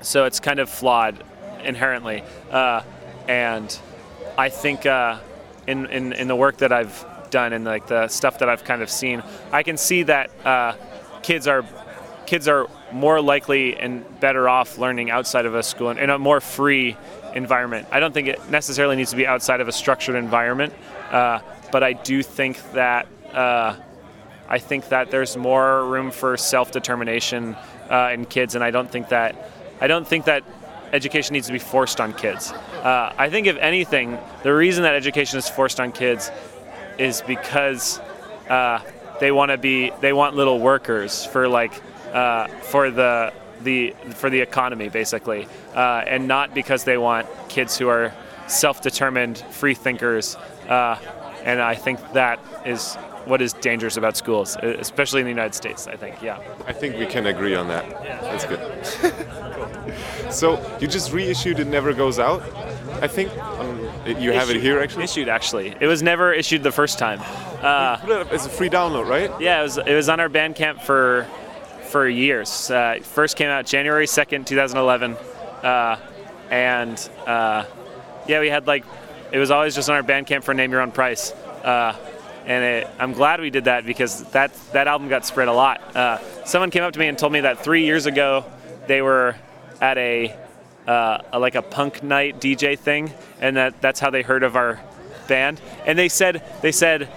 so 0.01 0.25
it's 0.25 0.39
kind 0.39 0.59
of 0.59 0.69
flawed 0.69 1.23
inherently. 1.65 2.23
Uh, 2.51 2.81
and 3.27 3.77
I 4.37 4.49
think 4.49 4.85
uh, 4.85 5.19
in, 5.67 5.85
in, 5.87 6.13
in 6.13 6.27
the 6.27 6.35
work 6.35 6.57
that 6.57 6.71
I've 6.71 7.05
done 7.29 7.53
and 7.53 7.65
like 7.65 7.87
the 7.87 8.07
stuff 8.07 8.39
that 8.39 8.49
I've 8.49 8.63
kind 8.63 8.81
of 8.81 8.89
seen, 8.89 9.23
I 9.51 9.63
can 9.63 9.77
see 9.77 10.03
that 10.03 10.29
uh, 10.45 10.75
kids 11.21 11.47
are 11.47 11.65
kids 12.25 12.47
are 12.47 12.67
more 12.91 13.21
likely 13.21 13.75
and 13.77 14.03
better 14.19 14.49
off 14.49 14.79
learning 14.79 15.11
outside 15.11 15.45
of 15.45 15.53
a 15.53 15.61
school 15.61 15.91
in 15.91 16.09
a 16.09 16.17
more 16.17 16.41
free 16.41 16.97
environment. 17.35 17.87
I 17.91 17.99
don't 17.99 18.13
think 18.13 18.27
it 18.27 18.49
necessarily 18.49 18.95
needs 18.95 19.11
to 19.11 19.15
be 19.15 19.27
outside 19.27 19.61
of 19.61 19.67
a 19.67 19.71
structured 19.71 20.15
environment, 20.15 20.73
uh, 21.11 21.39
but 21.71 21.83
I 21.83 21.93
do 21.93 22.23
think 22.23 22.71
that 22.71 23.07
uh, 23.31 23.75
I 24.47 24.59
think 24.59 24.89
that 24.89 25.11
there's 25.11 25.37
more 25.37 25.85
room 25.85 26.11
for 26.11 26.37
self-determination 26.37 27.55
uh, 27.89 28.11
in 28.13 28.25
kids, 28.25 28.55
and 28.55 28.63
I 28.63 28.71
don't 28.71 28.89
think 28.89 29.09
that 29.09 29.51
I 29.81 29.87
don't 29.87 30.07
think 30.07 30.25
that 30.25 30.43
education 30.95 31.33
needs 31.33 31.47
to 31.47 31.53
be 31.53 31.59
forced 31.59 31.99
on 31.99 32.13
kids. 32.13 32.51
Uh, 32.51 33.13
I 33.17 33.29
think, 33.29 33.47
if 33.47 33.57
anything, 33.57 34.17
the 34.43 34.53
reason 34.53 34.83
that 34.83 34.95
education 34.95 35.37
is 35.37 35.47
forced 35.47 35.79
on 35.79 35.91
kids 35.91 36.31
is 36.97 37.21
because 37.21 37.99
uh, 38.49 38.79
they 39.19 39.31
want 39.31 39.51
to 39.51 39.57
be 39.57 39.91
they 40.01 40.13
want 40.13 40.35
little 40.35 40.59
workers 40.59 41.25
for 41.25 41.47
like 41.47 41.73
uh, 42.13 42.47
for 42.47 42.89
the 42.89 43.33
the 43.61 43.93
for 44.15 44.29
the 44.29 44.39
economy 44.39 44.89
basically, 44.89 45.47
uh, 45.75 46.03
and 46.07 46.27
not 46.27 46.53
because 46.53 46.83
they 46.83 46.97
want 46.97 47.27
kids 47.49 47.77
who 47.77 47.89
are 47.89 48.13
self-determined 48.47 49.37
free 49.51 49.73
thinkers. 49.73 50.35
Uh, 50.67 50.97
and 51.43 51.61
I 51.61 51.75
think 51.75 51.99
that 52.13 52.39
is 52.65 52.95
what 53.25 53.41
is 53.41 53.53
dangerous 53.53 53.97
about 53.97 54.15
schools, 54.17 54.55
especially 54.61 55.21
in 55.21 55.25
the 55.25 55.31
United 55.31 55.55
States. 55.55 55.87
I 55.87 55.95
think, 55.95 56.21
yeah. 56.21 56.39
I 56.67 56.73
think 56.73 56.97
we 56.97 57.05
can 57.05 57.25
agree 57.27 57.55
on 57.55 57.67
that. 57.67 57.89
That's 58.21 58.45
good. 58.45 59.41
so 60.29 60.77
you 60.79 60.87
just 60.87 61.11
reissued 61.11 61.59
"It 61.59 61.67
Never 61.67 61.93
Goes 61.93 62.19
Out." 62.19 62.41
I 63.01 63.07
think 63.07 63.35
um, 63.37 63.79
you 64.05 64.31
have 64.31 64.49
it 64.49 64.61
here 64.61 64.79
actually. 64.79 65.03
Issued 65.03 65.29
actually. 65.29 65.75
It 65.79 65.87
was 65.87 66.01
never 66.01 66.33
issued 66.33 66.63
the 66.63 66.71
first 66.71 66.97
time. 66.97 67.19
Uh, 67.61 67.97
put 67.97 68.09
it 68.09 68.21
up 68.21 68.31
as 68.31 68.45
a 68.45 68.49
free 68.49 68.69
download, 68.69 69.07
right? 69.07 69.31
Yeah, 69.41 69.59
it 69.59 69.63
was. 69.63 69.77
It 69.77 69.93
was 69.93 70.09
on 70.09 70.19
our 70.19 70.29
Bandcamp 70.29 70.81
for 70.81 71.27
for 71.89 72.07
years. 72.07 72.69
Uh, 72.69 72.99
first 73.01 73.37
came 73.37 73.49
out 73.49 73.65
January 73.65 74.07
second, 74.07 74.47
two 74.47 74.55
thousand 74.55 74.77
eleven, 74.77 75.13
uh, 75.63 75.97
and 76.49 76.97
uh, 77.25 77.65
yeah, 78.27 78.39
we 78.39 78.49
had 78.49 78.67
like 78.67 78.85
it 79.31 79.39
was 79.39 79.51
always 79.51 79.75
just 79.75 79.89
on 79.89 79.95
our 79.95 80.03
Bandcamp 80.03 80.43
for 80.43 80.53
name 80.53 80.71
your 80.71 80.81
own 80.81 80.91
price. 80.91 81.31
Uh, 81.31 81.95
and 82.45 82.63
it, 82.63 82.87
I'm 82.99 83.13
glad 83.13 83.41
we 83.41 83.49
did 83.49 83.65
that 83.65 83.85
because 83.85 84.23
that 84.31 84.53
that 84.71 84.87
album 84.87 85.09
got 85.09 85.25
spread 85.25 85.47
a 85.47 85.53
lot. 85.53 85.95
Uh, 85.95 86.19
someone 86.45 86.71
came 86.71 86.83
up 86.83 86.93
to 86.93 86.99
me 86.99 87.07
and 87.07 87.17
told 87.17 87.33
me 87.33 87.41
that 87.41 87.63
three 87.63 87.85
years 87.85 88.05
ago 88.05 88.45
they 88.87 89.01
were 89.01 89.35
at 89.81 89.97
a, 89.97 90.35
uh, 90.87 91.19
like 91.39 91.55
a 91.55 91.61
punk 91.61 92.03
night 92.03 92.39
DJ 92.39 92.77
thing, 92.77 93.13
and 93.41 93.57
that 93.57 93.81
that's 93.81 93.99
how 93.99 94.09
they 94.09 94.21
heard 94.21 94.43
of 94.43 94.55
our 94.55 94.79
band. 95.27 95.61
And 95.85 95.97
they 95.97 96.09
said 96.09 96.43
they 96.61 96.71
said, 96.71 97.09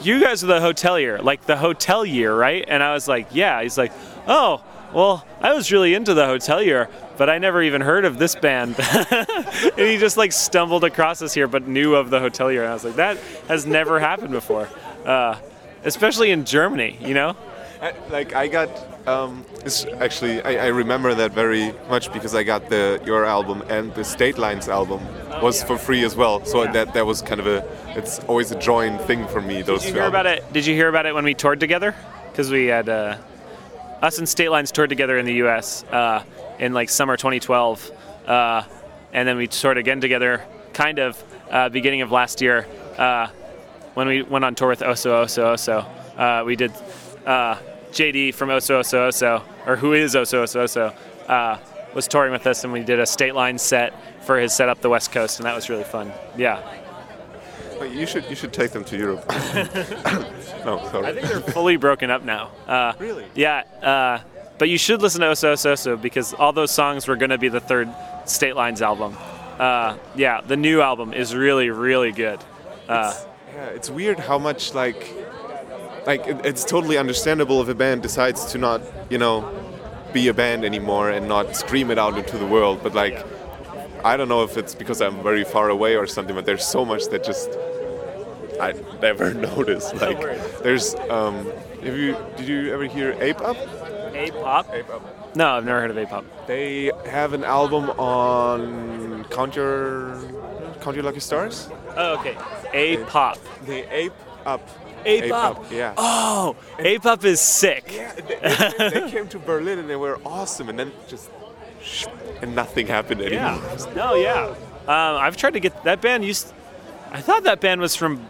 "You 0.00 0.20
guys 0.20 0.42
are 0.44 0.48
the 0.48 0.60
Hotelier, 0.60 1.22
like 1.22 1.46
the 1.46 1.56
Hotelier, 1.56 2.36
right?" 2.38 2.64
And 2.66 2.82
I 2.82 2.94
was 2.94 3.08
like, 3.08 3.28
"Yeah." 3.32 3.62
He's 3.62 3.78
like, 3.78 3.92
"Oh." 4.26 4.62
Well, 4.92 5.26
I 5.42 5.52
was 5.52 5.70
really 5.72 5.94
into 5.94 6.14
the 6.14 6.24
Hotelier, 6.24 6.88
but 7.18 7.28
I 7.28 7.38
never 7.38 7.60
even 7.62 7.82
heard 7.82 8.04
of 8.04 8.18
this 8.18 8.34
band. 8.34 8.76
and 9.10 9.76
he 9.76 9.98
just 9.98 10.16
like 10.16 10.32
stumbled 10.32 10.84
across 10.84 11.20
us 11.20 11.34
here, 11.34 11.48
but 11.48 11.66
knew 11.66 11.94
of 11.94 12.08
the 12.08 12.18
Hotelier. 12.20 12.60
And 12.60 12.68
I 12.68 12.72
was 12.72 12.84
like, 12.84 12.96
that 12.96 13.18
has 13.48 13.66
never 13.66 13.98
happened 13.98 14.30
before, 14.30 14.68
uh, 15.04 15.36
especially 15.84 16.30
in 16.30 16.44
Germany, 16.44 16.96
you 17.00 17.14
know? 17.14 17.36
Like 18.10 18.34
I 18.34 18.48
got 18.48 18.70
um, 19.06 19.44
it's 19.64 19.84
actually 20.00 20.42
I, 20.42 20.66
I 20.66 20.68
remember 20.68 21.14
that 21.14 21.32
very 21.32 21.72
much 21.88 22.12
because 22.12 22.34
I 22.34 22.42
got 22.42 22.68
the 22.68 23.00
your 23.04 23.24
album 23.24 23.62
and 23.68 23.94
the 23.94 24.04
State 24.04 24.38
Lines 24.38 24.68
album 24.68 25.00
was 25.42 25.62
for 25.62 25.78
free 25.78 26.04
as 26.04 26.16
well. 26.16 26.44
So 26.44 26.62
Yeah. 26.64 26.72
that 26.72 26.94
that 26.94 27.06
was 27.06 27.22
kind 27.22 27.40
of 27.40 27.46
a 27.46 27.64
it's 27.96 28.18
always 28.20 28.50
a 28.50 28.58
joint 28.58 29.00
thing 29.02 29.26
for 29.28 29.40
me. 29.40 29.62
Those 29.62 29.80
Did 29.82 29.88
you 29.88 29.92
two 29.94 29.98
hear 30.00 30.08
about 30.08 30.26
it? 30.26 30.52
Did 30.52 30.66
you 30.66 30.74
hear 30.74 30.88
about 30.88 31.06
it 31.06 31.14
when 31.14 31.24
we 31.24 31.34
toured 31.34 31.60
together? 31.60 31.94
Because 32.30 32.50
we 32.50 32.66
had 32.66 32.88
uh, 32.88 33.16
us 34.02 34.18
and 34.18 34.28
State 34.28 34.50
Lines 34.50 34.70
toured 34.72 34.90
together 34.90 35.18
in 35.18 35.24
the 35.24 35.34
U.S. 35.34 35.84
Uh, 35.84 36.22
in 36.58 36.72
like 36.72 36.88
summer 36.90 37.16
2012, 37.16 37.90
uh, 38.26 38.62
and 39.12 39.26
then 39.28 39.36
we 39.36 39.46
toured 39.46 39.78
again 39.78 40.00
together, 40.00 40.42
kind 40.72 40.98
of 40.98 41.22
uh, 41.50 41.68
beginning 41.68 42.02
of 42.02 42.10
last 42.12 42.40
year 42.42 42.66
uh, 42.98 43.28
when 43.94 44.06
we 44.08 44.22
went 44.22 44.44
on 44.44 44.54
tour 44.54 44.68
with 44.68 44.80
Oso 44.80 45.24
Oso 45.24 45.54
Oso. 45.54 45.86
Uh, 46.18 46.44
we 46.44 46.56
did 46.56 46.72
uh, 47.24 47.56
JD 47.96 48.34
from 48.34 48.50
Oso 48.50 48.80
Oso 48.80 49.08
Oso, 49.08 49.42
or 49.66 49.76
who 49.76 49.94
is 49.94 50.14
Oso 50.14 50.42
Oso 50.44 50.64
Oso, 50.64 50.94
uh, 51.30 51.58
was 51.94 52.06
touring 52.06 52.30
with 52.30 52.46
us, 52.46 52.62
and 52.62 52.72
we 52.72 52.82
did 52.82 53.00
a 53.00 53.06
State 53.06 53.34
Line 53.34 53.56
set 53.58 53.94
for 54.26 54.38
his 54.38 54.52
set 54.52 54.68
up 54.68 54.82
the 54.82 54.90
West 54.90 55.12
Coast, 55.12 55.38
and 55.38 55.46
that 55.46 55.54
was 55.54 55.70
really 55.70 55.84
fun. 55.84 56.12
Yeah. 56.36 56.60
But 57.78 57.90
You 57.92 58.06
should 58.06 58.24
you 58.28 58.36
should 58.36 58.52
take 58.52 58.72
them 58.72 58.84
to 58.84 58.96
Europe. 58.98 59.24
no, 60.64 60.86
sorry. 60.92 61.06
I 61.06 61.14
think 61.14 61.26
they're 61.26 61.40
fully 61.40 61.76
broken 61.76 62.10
up 62.10 62.22
now. 62.22 62.50
Uh, 62.66 62.92
Really? 62.98 63.24
Yeah. 63.34 63.62
Uh, 63.82 64.20
but 64.58 64.68
you 64.68 64.76
should 64.78 65.00
listen 65.00 65.22
to 65.22 65.28
Oso 65.28 65.54
Oso 65.54 65.72
Oso 65.72 66.00
because 66.00 66.34
all 66.34 66.52
those 66.52 66.70
songs 66.70 67.08
were 67.08 67.16
going 67.16 67.30
to 67.30 67.38
be 67.38 67.48
the 67.48 67.60
third 67.60 67.88
State 68.26 68.56
Lines 68.56 68.82
album. 68.82 69.16
Uh, 69.58 69.96
yeah, 70.14 70.42
the 70.42 70.56
new 70.56 70.82
album 70.82 71.14
is 71.14 71.34
really, 71.34 71.70
really 71.70 72.12
good. 72.12 72.40
Uh, 72.88 73.14
Yeah, 73.54 73.66
it's 73.68 73.88
weird 73.88 74.18
how 74.18 74.38
much 74.38 74.74
like 74.74 75.14
like 76.06 76.26
it, 76.26 76.44
it's 76.44 76.64
totally 76.64 76.96
understandable 76.98 77.60
if 77.60 77.68
a 77.68 77.74
band 77.74 78.02
decides 78.02 78.44
to 78.52 78.58
not 78.58 78.80
you 79.10 79.18
know 79.18 79.52
be 80.12 80.28
a 80.28 80.34
band 80.34 80.64
anymore 80.64 81.10
and 81.10 81.28
not 81.28 81.56
scream 81.56 81.90
it 81.90 81.98
out 81.98 82.16
into 82.16 82.38
the 82.38 82.46
world. 82.46 82.80
But 82.82 82.94
like 82.94 83.24
I 84.04 84.16
don't 84.16 84.28
know 84.28 84.44
if 84.44 84.56
it's 84.56 84.74
because 84.74 85.02
I'm 85.02 85.22
very 85.22 85.44
far 85.44 85.68
away 85.68 85.96
or 85.96 86.06
something, 86.06 86.34
but 86.34 86.46
there's 86.46 86.64
so 86.64 86.84
much 86.84 87.06
that 87.06 87.24
just 87.24 87.50
I 88.60 88.72
never 89.02 89.34
noticed. 89.52 89.94
Like 89.96 90.20
there's 90.62 90.94
um 91.10 91.46
have 91.82 91.96
you 91.96 92.16
did 92.36 92.48
you 92.48 92.72
ever 92.72 92.84
hear 92.84 93.16
Ape 93.20 93.40
Up? 93.40 93.56
A-pop? 94.14 94.72
Ape 94.72 94.88
Up. 94.88 95.36
No, 95.36 95.48
I've 95.50 95.64
never 95.66 95.80
heard 95.80 95.90
of 95.90 95.98
A-pop. 95.98 96.24
They 96.46 96.90
have 97.06 97.34
an 97.34 97.44
album 97.44 97.90
on 97.90 99.24
Count 99.24 99.54
Your 99.56 100.16
Count 100.80 100.96
Your 100.96 101.04
Lucky 101.04 101.20
Stars. 101.20 101.68
Oh, 101.96 102.18
okay. 102.18 102.36
A-pop. 102.72 103.38
The 103.66 103.94
Ape 103.94 104.12
Up. 104.46 104.66
Ape 105.06 105.32
Up. 105.32 105.70
Yeah. 105.70 105.94
Oh, 105.96 106.56
A-pop 106.78 107.24
is 107.24 107.40
sick. 107.40 107.90
Yeah, 107.92 108.12
they, 108.12 108.78
they, 108.78 109.00
they 109.00 109.10
came 109.10 109.28
to 109.28 109.38
Berlin 109.38 109.78
and 109.78 109.88
they 109.88 109.96
were 109.96 110.20
awesome, 110.24 110.68
and 110.68 110.78
then 110.78 110.92
just 111.08 111.30
and 112.42 112.54
nothing 112.54 112.86
happened 112.86 113.20
anymore. 113.20 113.60
Yeah. 113.62 113.94
No, 113.94 114.14
yeah. 114.14 114.54
Um, 114.82 115.16
I've 115.22 115.36
tried 115.36 115.54
to 115.54 115.60
get 115.60 115.84
that 115.84 116.00
band 116.00 116.24
used. 116.24 116.52
I 117.10 117.20
thought 117.20 117.44
that 117.44 117.60
band 117.60 117.80
was 117.80 117.96
from 117.96 118.28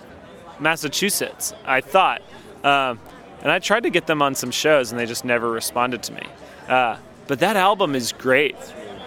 Massachusetts. 0.61 1.53
I 1.65 1.81
thought, 1.81 2.23
um, 2.63 3.01
and 3.43 3.51
I 3.51 3.59
tried 3.59 3.83
to 3.85 3.91
get 3.91 4.07
them 4.07 4.23
on 4.23 4.35
some 4.35 4.51
shows, 4.51 4.91
and 4.91 4.99
they 5.01 5.07
just 5.07 5.25
never 5.25 5.51
responded 5.51 6.03
to 6.05 6.13
me. 6.13 6.23
Uh, 6.69 6.99
but 7.27 7.41
that 7.41 7.57
album 7.57 7.95
is 7.95 8.13
great. 8.13 8.57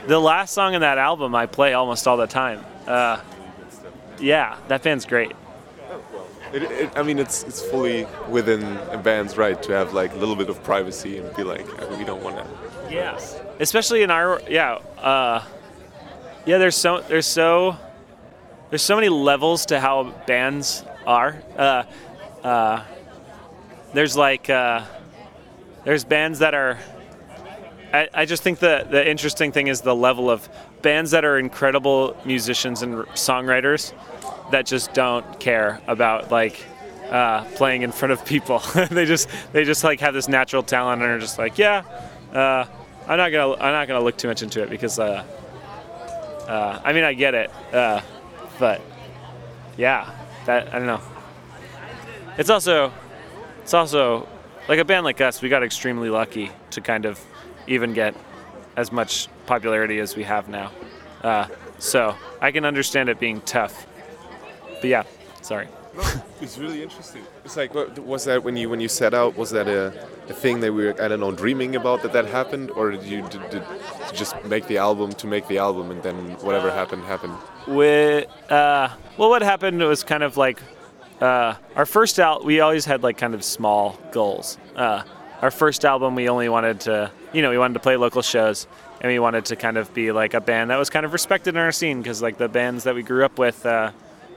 The 0.07 0.19
last 0.19 0.53
song 0.53 0.73
in 0.73 0.81
that 0.81 0.97
album 0.97 1.35
I 1.35 1.45
play 1.45 1.73
almost 1.73 2.07
all 2.07 2.17
the 2.17 2.27
time. 2.27 2.65
Uh, 2.87 3.21
yeah, 4.19 4.57
that 4.67 4.83
band's 4.83 5.05
great. 5.05 5.33
It, 6.53 6.63
it, 6.63 6.91
I 6.95 7.03
mean, 7.03 7.19
it's 7.19 7.43
it's 7.43 7.61
fully 7.61 8.07
within 8.27 8.63
a 8.89 8.97
band's 8.97 9.37
right 9.37 9.61
to 9.63 9.71
have 9.73 9.93
like 9.93 10.13
a 10.13 10.15
little 10.15 10.35
bit 10.35 10.49
of 10.49 10.63
privacy 10.63 11.19
and 11.19 11.35
be 11.35 11.43
like, 11.43 11.67
"Uh, 11.81 11.95
we 11.97 12.03
don't 12.03 12.23
want 12.23 12.37
to. 12.37 12.93
Yeah. 12.93 13.19
Especially 13.59 14.01
in 14.01 14.09
our 14.09 14.41
yeah, 14.49 14.75
uh, 14.97 15.43
yeah. 16.45 16.57
There's 16.57 16.75
so 16.75 17.01
there's 17.01 17.27
so 17.27 17.77
there's 18.69 18.81
so 18.81 18.95
many 18.95 19.09
levels 19.09 19.67
to 19.67 19.79
how 19.79 20.11
bands 20.25 20.83
are. 21.05 21.41
Uh, 21.55 21.83
uh, 22.43 22.83
there's 23.93 24.17
like 24.17 24.49
uh, 24.49 24.85
there's 25.83 26.03
bands 26.03 26.39
that 26.39 26.53
are. 26.53 26.79
I, 27.93 28.09
I 28.13 28.25
just 28.25 28.43
think 28.43 28.59
the 28.59 28.87
the 28.89 29.07
interesting 29.07 29.51
thing 29.51 29.67
is 29.67 29.81
the 29.81 29.95
level 29.95 30.29
of 30.29 30.47
bands 30.81 31.11
that 31.11 31.25
are 31.25 31.37
incredible 31.37 32.15
musicians 32.25 32.81
and 32.81 32.95
songwriters 33.09 33.93
that 34.51 34.65
just 34.65 34.93
don't 34.93 35.39
care 35.39 35.81
about 35.87 36.31
like 36.31 36.63
uh, 37.09 37.43
playing 37.55 37.81
in 37.81 37.91
front 37.91 38.11
of 38.11 38.25
people. 38.25 38.59
they 38.91 39.05
just 39.05 39.29
they 39.51 39.63
just 39.63 39.83
like 39.83 39.99
have 39.99 40.13
this 40.13 40.27
natural 40.27 40.63
talent 40.63 41.01
and 41.01 41.11
are 41.11 41.19
just 41.19 41.37
like 41.37 41.57
yeah. 41.57 41.83
Uh, 42.33 42.65
I'm 43.07 43.17
not 43.17 43.31
gonna 43.31 43.53
I'm 43.53 43.73
not 43.73 43.87
gonna 43.87 44.03
look 44.03 44.17
too 44.17 44.27
much 44.27 44.43
into 44.43 44.61
it 44.61 44.69
because 44.69 44.99
uh, 44.99 45.23
uh, 46.47 46.81
I 46.83 46.93
mean 46.93 47.03
I 47.03 47.13
get 47.13 47.33
it, 47.33 47.51
uh, 47.73 48.01
but 48.59 48.81
yeah, 49.77 50.11
that 50.45 50.73
I 50.73 50.77
don't 50.77 50.87
know. 50.87 51.01
It's 52.37 52.49
also 52.49 52.93
it's 53.61 53.73
also 53.73 54.27
like 54.67 54.79
a 54.79 54.85
band 54.85 55.05
like 55.05 55.19
us. 55.21 55.41
We 55.41 55.49
got 55.49 55.63
extremely 55.63 56.09
lucky 56.09 56.51
to 56.71 56.81
kind 56.81 57.05
of 57.05 57.19
even 57.67 57.93
get 57.93 58.15
as 58.75 58.91
much 58.91 59.27
popularity 59.45 59.99
as 59.99 60.15
we 60.15 60.23
have 60.23 60.47
now. 60.47 60.71
Uh, 61.23 61.47
so 61.79 62.15
I 62.39 62.51
can 62.51 62.65
understand 62.65 63.09
it 63.09 63.19
being 63.19 63.41
tough. 63.41 63.87
But 64.81 64.89
yeah, 64.89 65.03
sorry. 65.41 65.67
It's 66.41 66.57
really 66.57 66.81
interesting. 66.81 67.21
It's 67.43 67.57
like, 67.57 67.73
what, 67.73 67.99
was 67.99 68.23
that 68.23 68.43
when 68.43 68.55
you 68.55 68.69
when 68.69 68.79
you 68.79 68.87
set 68.87 69.13
out? 69.13 69.35
Was 69.35 69.49
that 69.49 69.67
a, 69.67 69.87
a 70.29 70.33
thing 70.33 70.61
that 70.61 70.71
we 70.71 70.85
were 70.85 71.01
I 71.01 71.09
don't 71.09 71.19
know 71.19 71.33
dreaming 71.33 71.75
about 71.75 72.01
that 72.03 72.13
that 72.13 72.25
happened, 72.27 72.71
or 72.71 72.91
did 72.91 73.03
you 73.03 73.21
did, 73.27 73.49
did 73.49 73.63
you 73.63 74.13
just 74.13 74.41
make 74.45 74.65
the 74.67 74.77
album 74.77 75.11
to 75.13 75.27
make 75.27 75.47
the 75.49 75.57
album 75.57 75.91
and 75.91 76.01
then 76.01 76.15
whatever 76.39 76.71
happened 76.71 77.03
happened? 77.03 77.33
with 77.69 78.27
uh, 78.51 78.89
well 79.17 79.29
what 79.29 79.41
happened 79.41 79.79
was 79.79 80.03
kind 80.03 80.23
of 80.23 80.37
like 80.37 80.61
uh, 81.21 81.53
our 81.75 81.85
first 81.85 82.19
out 82.19 82.43
we 82.43 82.59
always 82.59 82.85
had 82.85 83.03
like 83.03 83.17
kind 83.17 83.33
of 83.33 83.43
small 83.43 83.99
goals 84.11 84.57
uh, 84.75 85.03
our 85.41 85.51
first 85.51 85.85
album 85.85 86.15
we 86.15 86.27
only 86.29 86.49
wanted 86.49 86.79
to 86.79 87.11
you 87.33 87.41
know 87.41 87.49
we 87.49 87.57
wanted 87.57 87.73
to 87.73 87.79
play 87.79 87.95
local 87.95 88.21
shows 88.21 88.67
and 89.01 89.11
we 89.11 89.19
wanted 89.19 89.45
to 89.45 89.55
kind 89.55 89.77
of 89.77 89.93
be 89.93 90.11
like 90.11 90.33
a 90.33 90.41
band 90.41 90.69
that 90.69 90.77
was 90.77 90.89
kind 90.89 91.05
of 91.05 91.13
respected 91.13 91.55
in 91.55 91.61
our 91.61 91.71
scene 91.71 92.01
because 92.01 92.21
like 92.21 92.37
the 92.37 92.49
bands 92.49 92.83
that 92.85 92.95
we 92.95 93.03
grew 93.03 93.23
up 93.23 93.37
with 93.37 93.65
uh, 93.65 93.91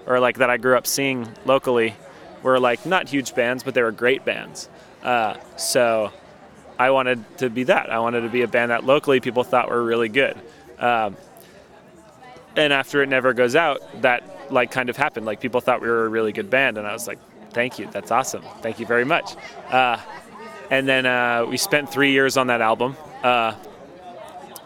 or 0.07 0.21
like 0.21 0.39
that 0.39 0.51
i 0.51 0.57
grew 0.57 0.77
up 0.77 0.87
seeing 0.87 1.29
locally 1.45 1.95
were 2.43 2.59
like 2.59 2.85
not 2.87 3.09
huge 3.09 3.35
bands 3.35 3.63
but 3.63 3.75
they 3.75 3.83
were 3.83 3.93
great 3.93 4.25
bands. 4.25 4.69
Uh, 5.03 5.35
so 5.57 6.13
i 6.79 6.91
wanted 6.91 7.25
to 7.39 7.51
be 7.51 7.65
that. 7.65 7.91
I 7.91 7.99
wanted 7.99 8.23
to 8.23 8.29
be 8.29 8.43
a 8.43 8.49
band 8.49 8.71
that 8.71 8.85
locally 8.85 9.21
people 9.21 9.45
thought 9.45 9.69
were 9.69 9.83
really 9.83 10.09
good. 10.09 10.37
Um, 10.79 11.17
and 12.57 12.73
after 12.73 13.03
it 13.03 13.09
never 13.09 13.33
goes 13.33 13.57
out 13.57 13.81
that 14.03 14.23
like 14.53 14.71
kind 14.71 14.91
of 14.91 14.97
happened. 14.97 15.25
Like 15.27 15.41
people 15.41 15.61
thought 15.61 15.81
we 15.81 15.89
were 15.89 16.05
a 16.05 16.09
really 16.09 16.33
good 16.33 16.51
band 16.51 16.79
and 16.79 16.87
i 16.87 16.93
was 16.93 17.07
like 17.07 17.19
thank 17.51 17.79
you. 17.79 17.87
That's 17.93 18.11
awesome. 18.11 18.43
Thank 18.63 18.81
you 18.81 18.87
very 18.87 19.05
much. 19.05 19.37
Uh, 19.69 19.99
and 20.71 20.89
then 20.89 21.05
uh, 21.05 21.45
we 21.47 21.59
spent 21.59 21.93
three 21.93 22.13
years 22.13 22.39
on 22.39 22.47
that 22.47 22.63
album 22.63 22.97
uh, 23.23 23.55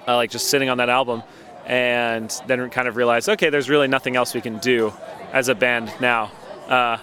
uh, 0.07 0.17
like 0.17 0.31
just 0.31 0.49
sitting 0.49 0.69
on 0.69 0.79
that 0.79 0.89
album 0.89 1.23
and 1.67 2.31
then 2.47 2.71
kind 2.71 2.87
of 2.87 2.95
realized 2.95 3.29
okay 3.29 3.51
there's 3.51 3.69
really 3.69 3.89
nothing 3.89 4.15
else 4.15 4.35
we 4.35 4.41
can 4.41 4.59
do 4.59 4.93
as 5.33 5.49
a 5.49 5.55
band 5.55 5.93
now 6.01 6.31
uh, 6.69 6.99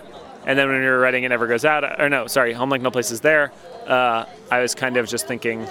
and 0.46 0.58
then 0.60 0.68
when 0.70 0.80
we 0.80 0.86
were 0.86 1.00
writing 1.00 1.24
it 1.24 1.30
never 1.30 1.48
goes 1.48 1.66
out 1.66 2.00
or 2.00 2.10
no 2.10 2.28
sorry 2.28 2.54
home 2.54 2.70
like 2.70 2.82
no 2.82 2.92
place 2.92 3.12
is 3.12 3.22
there 3.22 3.52
uh, 3.88 4.26
i 4.52 4.60
was 4.60 4.76
kind 4.76 4.98
of 4.98 5.08
just 5.08 5.28
thinking 5.28 5.66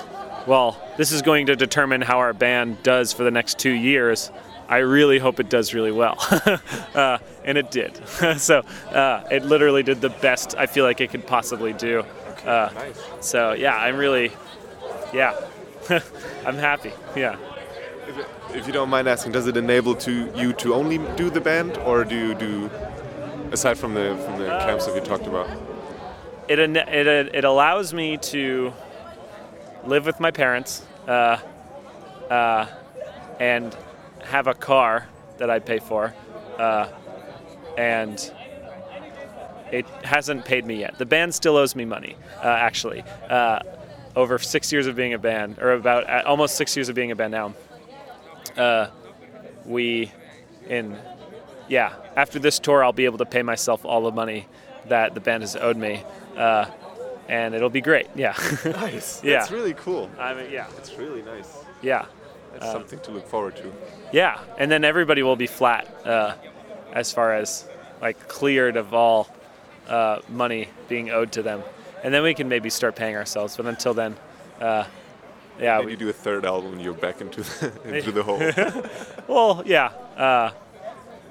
well 0.46 0.80
this 0.96 1.12
is 1.12 1.22
going 1.22 1.46
to 1.46 1.56
determine 1.56 2.00
how 2.00 2.18
our 2.18 2.32
band 2.32 2.82
does 2.82 3.12
for 3.12 3.24
the 3.24 3.30
next 3.30 3.58
two 3.58 3.72
years 3.72 4.30
I 4.72 4.78
really 4.78 5.18
hope 5.18 5.38
it 5.38 5.50
does 5.50 5.74
really 5.74 5.92
well. 5.92 6.16
uh, 6.94 7.18
and 7.44 7.58
it 7.58 7.70
did. 7.70 8.00
so 8.38 8.60
uh, 8.90 9.22
it 9.30 9.44
literally 9.44 9.82
did 9.82 10.00
the 10.00 10.08
best 10.08 10.54
I 10.56 10.64
feel 10.64 10.86
like 10.86 11.02
it 11.02 11.10
could 11.10 11.26
possibly 11.26 11.74
do. 11.74 12.04
Uh, 12.46 12.70
Nice. 12.72 13.02
so 13.20 13.52
yeah, 13.52 13.76
I'm 13.76 13.98
really, 13.98 14.32
yeah, 15.12 15.38
I'm 16.46 16.56
happy. 16.56 16.92
Yeah. 17.14 17.36
If, 18.54 18.66
you 18.66 18.72
don't 18.72 18.90
mind 18.90 19.08
asking, 19.08 19.32
does 19.32 19.46
it 19.46 19.56
enable 19.56 19.94
to 19.96 20.30
you 20.36 20.52
to 20.54 20.74
only 20.74 20.98
do 21.16 21.30
the 21.30 21.40
band, 21.40 21.78
or 21.78 22.04
do 22.04 22.14
you 22.14 22.34
do 22.34 22.70
aside 23.50 23.78
from 23.78 23.94
the 23.94 24.14
from 24.24 24.38
the 24.38 24.46
camps 24.46 24.86
that 24.86 24.94
we 24.94 25.00
talked 25.00 25.26
about? 25.26 25.48
It, 26.48 26.58
it, 26.58 27.34
it 27.34 27.44
allows 27.44 27.94
me 27.94 28.18
to 28.18 28.72
live 29.84 30.04
with 30.04 30.20
my 30.20 30.30
parents 30.30 30.84
uh, 31.08 31.38
uh, 32.30 32.66
and 33.40 33.76
have 34.24 34.46
a 34.46 34.54
car 34.54 35.08
that 35.38 35.50
I 35.50 35.58
pay 35.58 35.78
for. 35.78 36.14
Uh, 36.58 36.88
and 37.78 38.32
it 39.72 39.86
hasn't 40.04 40.44
paid 40.44 40.66
me 40.66 40.80
yet. 40.80 40.98
The 40.98 41.06
band 41.06 41.34
still 41.34 41.56
owes 41.56 41.74
me 41.74 41.84
money, 41.84 42.16
uh, 42.36 42.46
actually. 42.46 43.02
Uh, 43.28 43.60
over 44.14 44.38
six 44.38 44.70
years 44.70 44.86
of 44.86 44.94
being 44.94 45.14
a 45.14 45.18
band, 45.18 45.58
or 45.58 45.72
about 45.72 46.08
uh, 46.08 46.22
almost 46.26 46.56
six 46.56 46.76
years 46.76 46.90
of 46.90 46.94
being 46.94 47.10
a 47.10 47.16
band 47.16 47.32
now, 47.32 47.54
uh, 48.56 48.88
we, 49.64 50.10
in, 50.68 50.96
yeah, 51.68 51.94
after 52.16 52.38
this 52.38 52.58
tour, 52.58 52.84
I'll 52.84 52.92
be 52.92 53.04
able 53.04 53.18
to 53.18 53.26
pay 53.26 53.42
myself 53.42 53.84
all 53.84 54.02
the 54.02 54.12
money 54.12 54.46
that 54.88 55.14
the 55.14 55.20
band 55.20 55.42
has 55.42 55.56
owed 55.56 55.76
me. 55.76 56.02
Uh, 56.36 56.66
and 57.28 57.54
it'll 57.54 57.70
be 57.70 57.80
great. 57.80 58.08
Yeah. 58.14 58.34
Nice. 58.64 59.22
Yeah. 59.22 59.38
That's 59.38 59.50
really 59.50 59.74
cool. 59.74 60.10
I 60.18 60.34
mean, 60.34 60.50
yeah, 60.50 60.66
It's 60.78 60.94
really 60.94 61.22
nice. 61.22 61.48
yeah, 61.80 62.06
That's 62.52 62.66
Um, 62.66 62.72
something 62.72 62.98
to 63.00 63.10
look 63.12 63.26
forward 63.28 63.56
to. 63.56 63.72
yeah, 64.12 64.38
and 64.58 64.70
then 64.70 64.84
everybody 64.84 65.22
will 65.22 65.36
be 65.36 65.46
flat 65.46 65.86
uh, 66.04 66.34
as 66.92 67.12
far 67.12 67.32
as 67.34 67.66
like 68.00 68.28
cleared 68.28 68.76
of 68.76 68.92
all 68.92 69.28
uh, 69.88 70.18
money 70.28 70.68
being 70.88 71.10
owed 71.10 71.30
to 71.32 71.42
them, 71.42 71.62
and 72.02 72.12
then 72.12 72.22
we 72.24 72.34
can 72.34 72.48
maybe 72.48 72.68
start 72.70 72.96
paying 72.96 73.16
ourselves. 73.16 73.56
But 73.56 73.66
until 73.66 73.94
then, 73.94 74.16
uh, 74.60 74.84
yeah, 75.62 75.78
When 75.78 75.86
we, 75.86 75.92
you 75.92 75.98
do 75.98 76.08
a 76.08 76.12
third 76.12 76.44
album, 76.44 76.78
you're 76.80 76.92
back 76.92 77.20
into 77.20 77.42
the, 77.42 77.72
into 77.96 78.12
the 78.12 78.22
hole. 78.22 78.40
Well, 79.28 79.62
yeah. 79.64 79.86
Uh, 80.16 80.50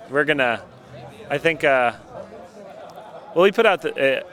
we're 0.09 0.25
gonna. 0.25 0.63
I 1.29 1.37
think. 1.37 1.63
Uh, 1.63 1.93
well, 3.35 3.43
we 3.43 3.51
put 3.51 3.65
out 3.65 3.81
the. 3.81 4.19
Uh, 4.19 4.23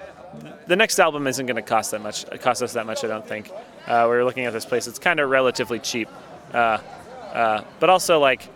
the 0.66 0.76
next 0.76 0.98
album 0.98 1.26
isn't 1.26 1.46
going 1.46 1.56
to 1.56 1.62
cost 1.62 1.90
that 1.92 2.00
much. 2.00 2.28
Cost 2.40 2.62
us 2.62 2.74
that 2.74 2.87
much, 2.87 3.02
I 3.02 3.08
don't 3.08 3.26
think. 3.26 3.50
Uh, 3.87 4.02
we 4.04 4.16
were 4.16 4.24
looking 4.24 4.44
at 4.44 4.52
this 4.52 4.66
place. 4.66 4.87
It's 4.87 4.98
kind 4.98 5.18
of 5.18 5.30
relatively 5.30 5.78
cheap, 5.78 6.08
uh, 6.52 6.78
uh, 7.32 7.64
but 7.80 7.88
also 7.88 8.20
like 8.20 8.48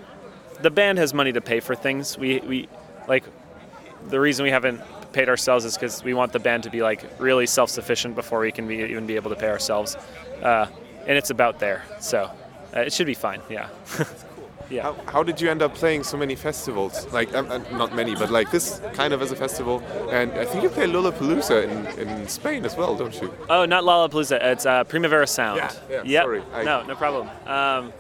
the 0.60 0.70
band 0.70 0.98
has 0.98 1.14
money 1.14 1.32
to 1.32 1.40
pay 1.40 1.60
for 1.60 1.74
things. 1.74 2.18
We 2.18 2.40
we 2.40 2.68
like 3.08 3.24
the 4.08 4.20
reason 4.20 4.44
we 4.44 4.50
haven't 4.50 4.80
paid 5.12 5.28
ourselves 5.28 5.64
is 5.64 5.74
because 5.74 6.02
we 6.02 6.14
want 6.14 6.32
the 6.32 6.38
band 6.38 6.62
to 6.64 6.70
be 6.70 6.82
like 6.82 7.04
really 7.18 7.46
self-sufficient 7.46 8.14
before 8.14 8.40
we 8.40 8.50
can 8.52 8.66
be, 8.66 8.78
even 8.78 9.06
be 9.06 9.16
able 9.16 9.30
to 9.30 9.36
pay 9.36 9.48
ourselves, 9.48 9.96
uh, 10.42 10.66
and 11.06 11.18
it's 11.18 11.30
about 11.30 11.58
there. 11.58 11.82
So 12.00 12.30
uh, 12.76 12.80
it 12.80 12.92
should 12.92 13.06
be 13.06 13.14
fine. 13.14 13.40
Yeah. 13.50 13.68
yeah. 14.70 14.82
How, 14.82 14.92
how 15.06 15.22
did 15.22 15.40
you 15.40 15.50
end 15.50 15.62
up 15.62 15.74
playing 15.74 16.04
so 16.04 16.16
many 16.16 16.34
festivals? 16.34 17.06
Like, 17.12 17.34
um, 17.34 17.50
uh, 17.50 17.58
not 17.76 17.94
many, 17.94 18.14
but 18.14 18.30
like 18.30 18.50
this 18.50 18.80
kind 18.94 19.12
of 19.12 19.20
as 19.22 19.30
a 19.32 19.36
festival. 19.36 19.80
And 20.10 20.32
I 20.32 20.44
think 20.44 20.62
you 20.62 20.68
play 20.70 20.86
Lollapalooza 20.86 21.64
in, 21.98 22.08
in 22.08 22.28
Spain 22.28 22.64
as 22.64 22.76
well, 22.76 22.96
don't 22.96 23.14
you? 23.20 23.32
Oh, 23.50 23.64
not 23.66 23.84
Lollapalooza. 23.84 24.38
It's 24.42 24.66
uh, 24.66 24.84
Primavera 24.84 25.26
Sound. 25.26 25.58
Yeah, 25.58 25.72
yeah, 25.90 26.02
Yep. 26.04 26.22
sorry, 26.24 26.42
I- 26.54 26.62
No, 26.64 26.82
no 26.84 26.94
problem. 26.94 27.28
Um, 27.46 27.92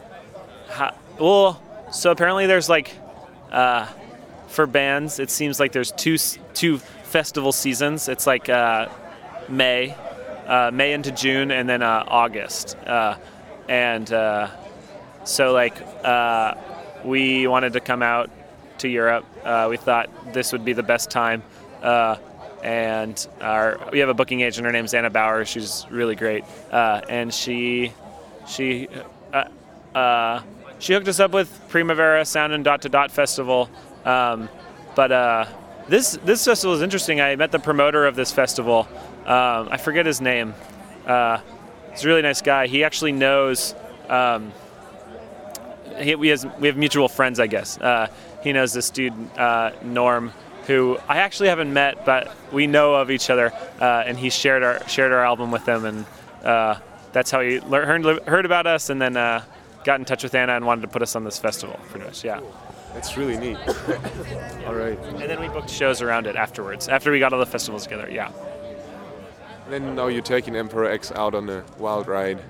ha- 0.68 0.94
well, 1.18 1.60
so 1.92 2.10
apparently 2.10 2.46
there's 2.46 2.68
like, 2.68 2.94
uh, 3.50 3.86
for 4.48 4.66
bands, 4.66 5.18
it 5.18 5.30
seems 5.30 5.58
like 5.60 5.72
there's 5.72 5.92
two 5.92 6.16
two 6.54 6.78
festival 7.04 7.52
seasons. 7.52 8.08
It's 8.08 8.26
like 8.26 8.48
uh, 8.48 8.88
May, 9.48 9.94
uh, 10.46 10.70
May 10.72 10.92
into 10.92 11.12
June, 11.12 11.50
and 11.50 11.68
then 11.68 11.82
uh, 11.82 12.04
August. 12.06 12.76
Uh, 12.86 13.16
and 13.68 14.12
uh, 14.12 14.48
so 15.24 15.52
like 15.52 15.76
uh, 16.04 16.54
we 17.04 17.46
wanted 17.46 17.72
to 17.74 17.80
come 17.80 18.02
out 18.02 18.30
to 18.78 18.88
Europe. 18.88 19.24
We 19.68 19.76
thought 19.76 20.08
this 20.32 20.52
would 20.52 20.64
be 20.64 20.72
the 20.72 20.82
best 20.82 21.10
time. 21.10 21.42
And 22.62 23.26
our, 23.40 23.80
we 23.90 23.98
have 23.98 24.08
a 24.08 24.14
booking 24.14 24.40
agent. 24.42 24.64
Her 24.64 24.72
name's 24.72 24.94
Anna 24.94 25.10
Bauer. 25.10 25.44
She's 25.44 25.84
really 25.90 26.14
great, 26.14 26.44
and 26.70 27.32
she 27.34 27.92
she 28.46 28.88
she 30.78 30.92
hooked 30.94 31.08
us 31.08 31.20
up 31.20 31.32
with 31.32 31.48
Primavera 31.68 32.24
Sound 32.24 32.52
and 32.52 32.64
Dot 32.64 32.82
to 32.82 32.88
Dot 32.88 33.10
Festival. 33.10 33.68
Um, 34.04 34.48
but 34.94 35.48
this 35.88 36.18
this 36.24 36.44
festival 36.44 36.74
is 36.76 36.82
interesting. 36.82 37.20
I 37.20 37.34
met 37.36 37.50
the 37.50 37.58
promoter 37.58 38.06
of 38.06 38.14
this 38.14 38.30
festival. 38.32 38.88
Um, 39.26 39.68
I 39.70 39.76
forget 39.76 40.06
his 40.06 40.20
name. 40.20 40.54
Uh, 41.06 41.38
he's 41.90 42.04
a 42.04 42.08
really 42.08 42.22
nice 42.22 42.42
guy. 42.42 42.66
He 42.66 42.84
actually 42.84 43.12
knows. 43.12 43.74
Um, 44.08 44.52
he, 45.98 46.14
we, 46.14 46.28
has, 46.28 46.46
we 46.58 46.68
have 46.68 46.76
mutual 46.76 47.08
friends, 47.08 47.38
I 47.38 47.46
guess. 47.46 47.78
Uh, 47.78 48.08
he 48.42 48.52
knows 48.52 48.72
this 48.72 48.90
dude, 48.90 49.12
uh, 49.38 49.72
Norm, 49.82 50.32
who 50.66 50.98
I 51.08 51.18
actually 51.18 51.48
haven't 51.48 51.72
met, 51.72 52.04
but 52.04 52.34
we 52.52 52.66
know 52.66 52.94
of 52.94 53.10
each 53.10 53.30
other, 53.30 53.52
uh, 53.80 54.04
and 54.06 54.18
he 54.18 54.30
shared 54.30 54.62
our 54.62 54.86
shared 54.88 55.12
our 55.12 55.24
album 55.24 55.50
with 55.50 55.66
him, 55.66 55.84
and 55.84 56.06
uh, 56.44 56.76
that's 57.12 57.30
how 57.30 57.40
he 57.40 57.60
lear- 57.60 57.86
heard, 57.86 58.04
heard 58.26 58.46
about 58.46 58.66
us, 58.66 58.90
and 58.90 59.00
then 59.00 59.16
uh, 59.16 59.44
got 59.84 59.98
in 59.98 60.04
touch 60.04 60.22
with 60.22 60.34
Anna 60.34 60.54
and 60.54 60.66
wanted 60.66 60.82
to 60.82 60.88
put 60.88 61.02
us 61.02 61.14
on 61.16 61.24
this 61.24 61.38
festival, 61.38 61.78
pretty 61.90 62.06
much, 62.06 62.24
yeah. 62.24 62.40
That's 62.94 63.16
really 63.16 63.38
neat. 63.38 63.56
All 64.66 64.74
right. 64.74 64.98
And 64.98 65.30
then 65.30 65.40
we 65.40 65.48
booked 65.48 65.70
shows 65.70 66.02
around 66.02 66.26
it 66.26 66.36
afterwards, 66.36 66.88
after 66.88 67.10
we 67.10 67.18
got 67.18 67.32
all 67.32 67.38
the 67.38 67.46
festivals 67.46 67.84
together, 67.84 68.08
yeah. 68.10 68.30
Then 69.68 69.94
now 69.94 70.08
you're 70.08 70.22
taking 70.22 70.56
Emperor 70.56 70.84
X 70.86 71.12
out 71.12 71.34
on 71.34 71.48
a 71.48 71.64
wild 71.78 72.08
ride. 72.08 72.40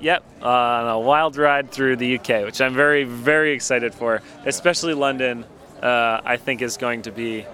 Yep, 0.00 0.24
on 0.42 0.88
a 0.88 0.98
wild 0.98 1.36
ride 1.36 1.70
through 1.70 1.96
the 1.96 2.18
UK, 2.18 2.44
which 2.44 2.60
I'm 2.60 2.74
very, 2.74 3.04
very 3.04 3.52
excited 3.52 3.94
for. 3.94 4.22
Especially 4.46 4.94
London, 4.94 5.44
uh, 5.82 6.20
I 6.24 6.36
think 6.36 6.62
is 6.62 6.76
going 6.76 7.02
to 7.02 7.12
be 7.12 7.46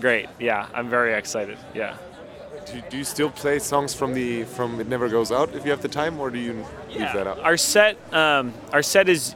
great. 0.00 0.28
Yeah, 0.38 0.66
I'm 0.74 0.90
very 0.90 1.14
excited. 1.14 1.56
Yeah. 1.74 1.96
Do, 2.66 2.82
do 2.90 2.98
you 2.98 3.04
still 3.04 3.30
play 3.30 3.58
songs 3.58 3.94
from 3.94 4.12
the 4.12 4.44
from 4.44 4.80
It 4.80 4.88
Never 4.88 5.08
Goes 5.08 5.32
Out 5.32 5.54
if 5.54 5.64
you 5.64 5.70
have 5.70 5.80
the 5.80 5.88
time, 5.88 6.20
or 6.20 6.30
do 6.30 6.38
you 6.38 6.64
leave 6.90 6.98
that 6.98 7.26
out? 7.26 7.40
Our 7.40 7.56
set, 7.56 7.96
um, 8.12 8.52
our 8.72 8.82
set 8.82 9.08
is, 9.08 9.34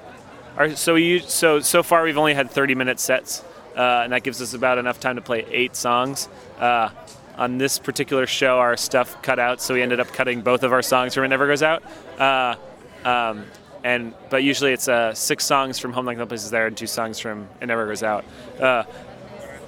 our, 0.59 0.75
so 0.77 0.95
we 0.95 1.05
use, 1.05 1.33
so 1.33 1.61
so 1.61 1.83
far 1.83 2.05
we've 2.05 2.19
only 2.19 2.35
had 2.35 2.51
30 2.51 2.75
minute 2.75 3.01
sets, 3.01 3.43
uh, 3.77 4.03
and 4.05 4.13
that 4.13 4.23
gives 4.25 4.43
us 4.43 4.53
about 4.53 4.77
enough 4.77 5.01
time 5.01 5.17
to 5.17 5.23
play 5.23 5.47
eight 5.51 5.75
songs. 5.75 6.29
Uh, 6.59 6.91
on 7.37 7.59
this 7.59 7.79
particular 7.79 8.27
show, 8.27 8.59
our 8.59 8.77
stuff 8.77 9.21
cut 9.23 9.39
out, 9.39 9.61
so 9.61 9.75
we 9.75 9.83
ended 9.83 10.01
up 10.01 10.09
cutting 10.13 10.41
both 10.41 10.63
of 10.63 10.73
our 10.73 10.83
songs 10.83 11.15
from 11.15 11.25
It 11.25 11.29
Never 11.29 11.47
Goes 11.47 11.63
Out. 11.63 11.83
Uh, 12.19 12.57
um, 13.05 13.45
and 13.83 14.15
but 14.31 14.43
usually 14.43 14.73
it's 14.73 14.89
uh, 14.89 15.13
six 15.15 15.45
songs 15.45 15.79
from 15.79 15.93
Home 15.93 16.07
Like 16.07 16.17
No 16.17 16.27
Place 16.27 16.45
Is 16.45 16.51
There 16.51 16.67
and 16.67 16.77
two 16.77 16.87
songs 16.87 17.19
from 17.19 17.49
It 17.61 17.67
Never 17.67 17.87
Goes 17.87 18.03
Out. 18.03 18.25
Uh, 18.59 18.85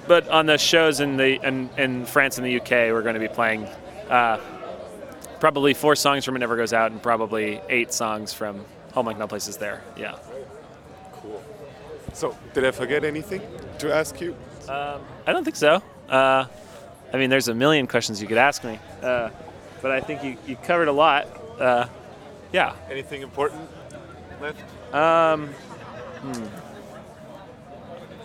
but 0.07 0.27
on 0.29 0.45
the 0.45 0.57
shows 0.57 1.01
in 1.01 1.17
the 1.17 1.45
in, 1.45 1.69
in 1.77 2.05
France 2.05 2.37
and 2.37 2.47
the 2.47 2.59
UK, 2.59 2.91
we're 2.93 3.01
going 3.01 3.15
to 3.15 3.19
be 3.19 3.27
playing 3.27 3.65
uh, 4.09 4.39
probably 5.39 5.73
four 5.73 5.95
songs 5.95 6.25
from 6.25 6.35
It 6.35 6.39
Never 6.39 6.55
Goes 6.55 6.73
Out 6.73 6.91
and 6.91 7.03
probably 7.03 7.61
eight 7.69 7.93
songs 7.93 8.33
from 8.33 8.65
Home 8.93 9.05
Like 9.05 9.19
No 9.19 9.27
Place 9.27 9.47
Is 9.47 9.57
There. 9.57 9.83
Yeah. 9.97 10.15
Cool. 11.11 11.43
So, 12.13 12.35
did 12.53 12.65
I 12.65 12.71
forget 12.71 13.03
anything 13.03 13.41
to 13.79 13.93
ask 13.93 14.19
you? 14.21 14.35
I 15.27 15.33
don't 15.33 15.43
think 15.43 15.57
so. 15.57 15.83
I 17.13 17.17
mean, 17.17 17.29
there's 17.29 17.47
a 17.47 17.53
million 17.53 17.87
questions 17.87 18.21
you 18.21 18.27
could 18.27 18.37
ask 18.37 18.63
me, 18.63 18.79
uh, 19.01 19.29
but 19.81 19.91
I 19.91 20.01
think 20.01 20.23
you, 20.23 20.37
you 20.45 20.55
covered 20.57 20.87
a 20.87 20.91
lot. 20.91 21.27
Uh, 21.59 21.87
yeah. 22.51 22.75
Anything 22.89 23.21
important 23.21 23.69
left? 24.41 24.61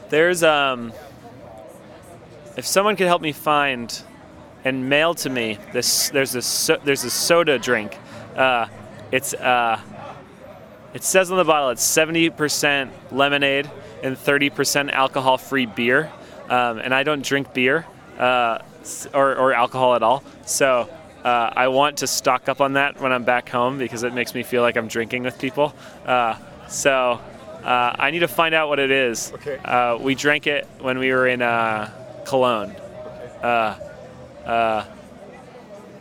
There's 0.09 0.42
um, 0.42 0.92
if 2.57 2.66
someone 2.66 2.97
could 2.97 3.07
help 3.07 3.23
me 3.23 3.33
find 3.33 4.03
and 4.64 4.88
mail 4.88 5.14
to 5.14 5.31
me 5.31 5.59
this, 5.73 6.11
there's 6.11 6.35
a 6.35 6.42
so, 6.42 6.79
there's 6.85 7.05
a 7.05 7.11
soda 7.11 7.59
drink. 7.59 7.99
Uh, 8.37 8.66
it's 9.11 9.33
uh, 9.35 9.81
it 10.92 11.03
says 11.03 11.31
on 11.31 11.38
the 11.38 11.45
bottle 11.45 11.71
it's 11.71 11.87
70% 11.87 12.90
lemonade 13.11 13.71
and 14.03 14.16
30% 14.16 14.90
alcohol-free 14.92 15.66
beer, 15.66 16.11
um, 16.49 16.79
and 16.79 16.95
I 16.95 17.03
don't 17.05 17.25
drink 17.25 17.55
beer 17.55 17.87
uh, 18.18 18.59
or, 19.12 19.37
or 19.37 19.53
alcohol 19.53 19.95
at 19.95 20.03
all. 20.03 20.23
So 20.47 20.88
uh, 21.25 21.51
I 21.55 21.68
want 21.68 21.99
to 21.99 22.07
stock 22.07 22.49
up 22.49 22.61
on 22.61 22.73
that 22.73 23.01
when 23.01 23.12
I'm 23.12 23.25
back 23.25 23.49
home 23.49 23.79
because 23.79 24.03
it 24.03 24.12
makes 24.12 24.35
me 24.35 24.42
feel 24.42 24.62
like 24.62 24.77
I'm 24.77 24.88
drinking 24.88 25.23
with 25.23 25.38
people. 25.38 25.75
Uh, 26.05 26.37
so 26.68 27.21
uh, 27.62 27.97
I 27.99 28.11
need 28.11 28.21
to 28.21 28.29
find 28.29 28.55
out 28.55 28.68
what 28.68 28.79
it 28.79 28.90
is. 28.90 29.33
Okay. 29.35 29.57
Uh, 29.59 29.97
we 29.99 30.14
drank 30.14 30.47
it 30.47 30.66
when 30.81 30.99
we 30.99 31.12
were 31.12 31.29
in 31.29 31.42
uh, 31.42 31.90
Cologne. 32.27 32.71
Uh, 33.42 33.79
uh, 34.45 34.85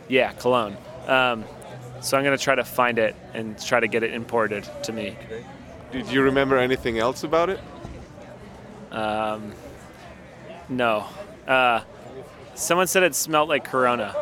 yeah, 0.08 0.32
Cologne. 0.32 0.76
Um, 1.06 1.44
so 2.00 2.18
I'm 2.18 2.24
gonna 2.24 2.36
try 2.36 2.56
to 2.56 2.64
find 2.64 2.98
it 2.98 3.14
and 3.32 3.60
try 3.64 3.78
to 3.78 3.86
get 3.86 4.02
it 4.02 4.12
imported 4.12 4.68
to 4.84 4.92
me. 4.92 5.16
Did 5.92 6.08
you 6.08 6.22
remember 6.22 6.58
anything 6.58 6.98
else 6.98 7.22
about 7.22 7.48
it? 7.48 7.60
No. 10.68 11.06
Uh, 12.52 12.56
someone 12.56 12.86
said 12.86 13.02
it 13.02 13.14
smelled 13.14 13.48
like 13.48 13.64
Corona. 13.64 14.14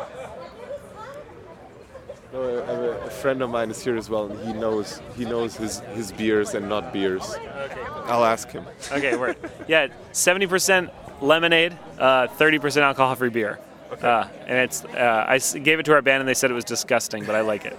No, 2.33 2.41
I 2.43 2.71
a, 2.71 3.07
a 3.07 3.09
friend 3.09 3.41
of 3.41 3.49
mine 3.49 3.69
is 3.69 3.83
here 3.83 3.97
as 3.97 4.09
well, 4.09 4.31
and 4.31 4.39
he 4.47 4.53
knows 4.53 5.01
he 5.17 5.25
knows 5.25 5.55
his, 5.55 5.79
his 5.93 6.11
beers 6.11 6.53
and 6.53 6.69
not 6.69 6.93
beers. 6.93 7.23
Okay. 7.23 7.81
I'll 8.05 8.23
ask 8.23 8.49
him. 8.49 8.65
Okay, 8.91 9.17
word. 9.17 9.37
Yeah, 9.67 9.87
70% 10.13 10.91
lemonade, 11.21 11.77
uh, 11.99 12.27
30% 12.27 12.81
alcohol-free 12.81 13.29
beer. 13.29 13.59
Uh, 14.01 14.27
and 14.47 14.57
it's 14.59 14.85
uh, 14.85 15.25
I 15.27 15.37
gave 15.39 15.79
it 15.79 15.83
to 15.83 15.93
our 15.93 16.01
band 16.01 16.21
and 16.21 16.27
they 16.27 16.33
said 16.33 16.49
it 16.49 16.53
was 16.53 16.63
disgusting, 16.63 17.25
but 17.25 17.35
I 17.35 17.41
like 17.41 17.65
it. 17.65 17.77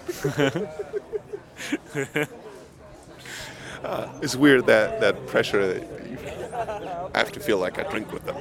It's 4.23 4.37
weird 4.37 4.67
that 4.67 5.01
that 5.01 5.27
pressure 5.27 5.85
you 6.09 6.17
have 7.15 7.33
to 7.33 7.41
feel 7.41 7.59
like 7.59 7.79
I 7.79 7.91
drink 7.91 8.13
with 8.13 8.25
them. 8.25 8.37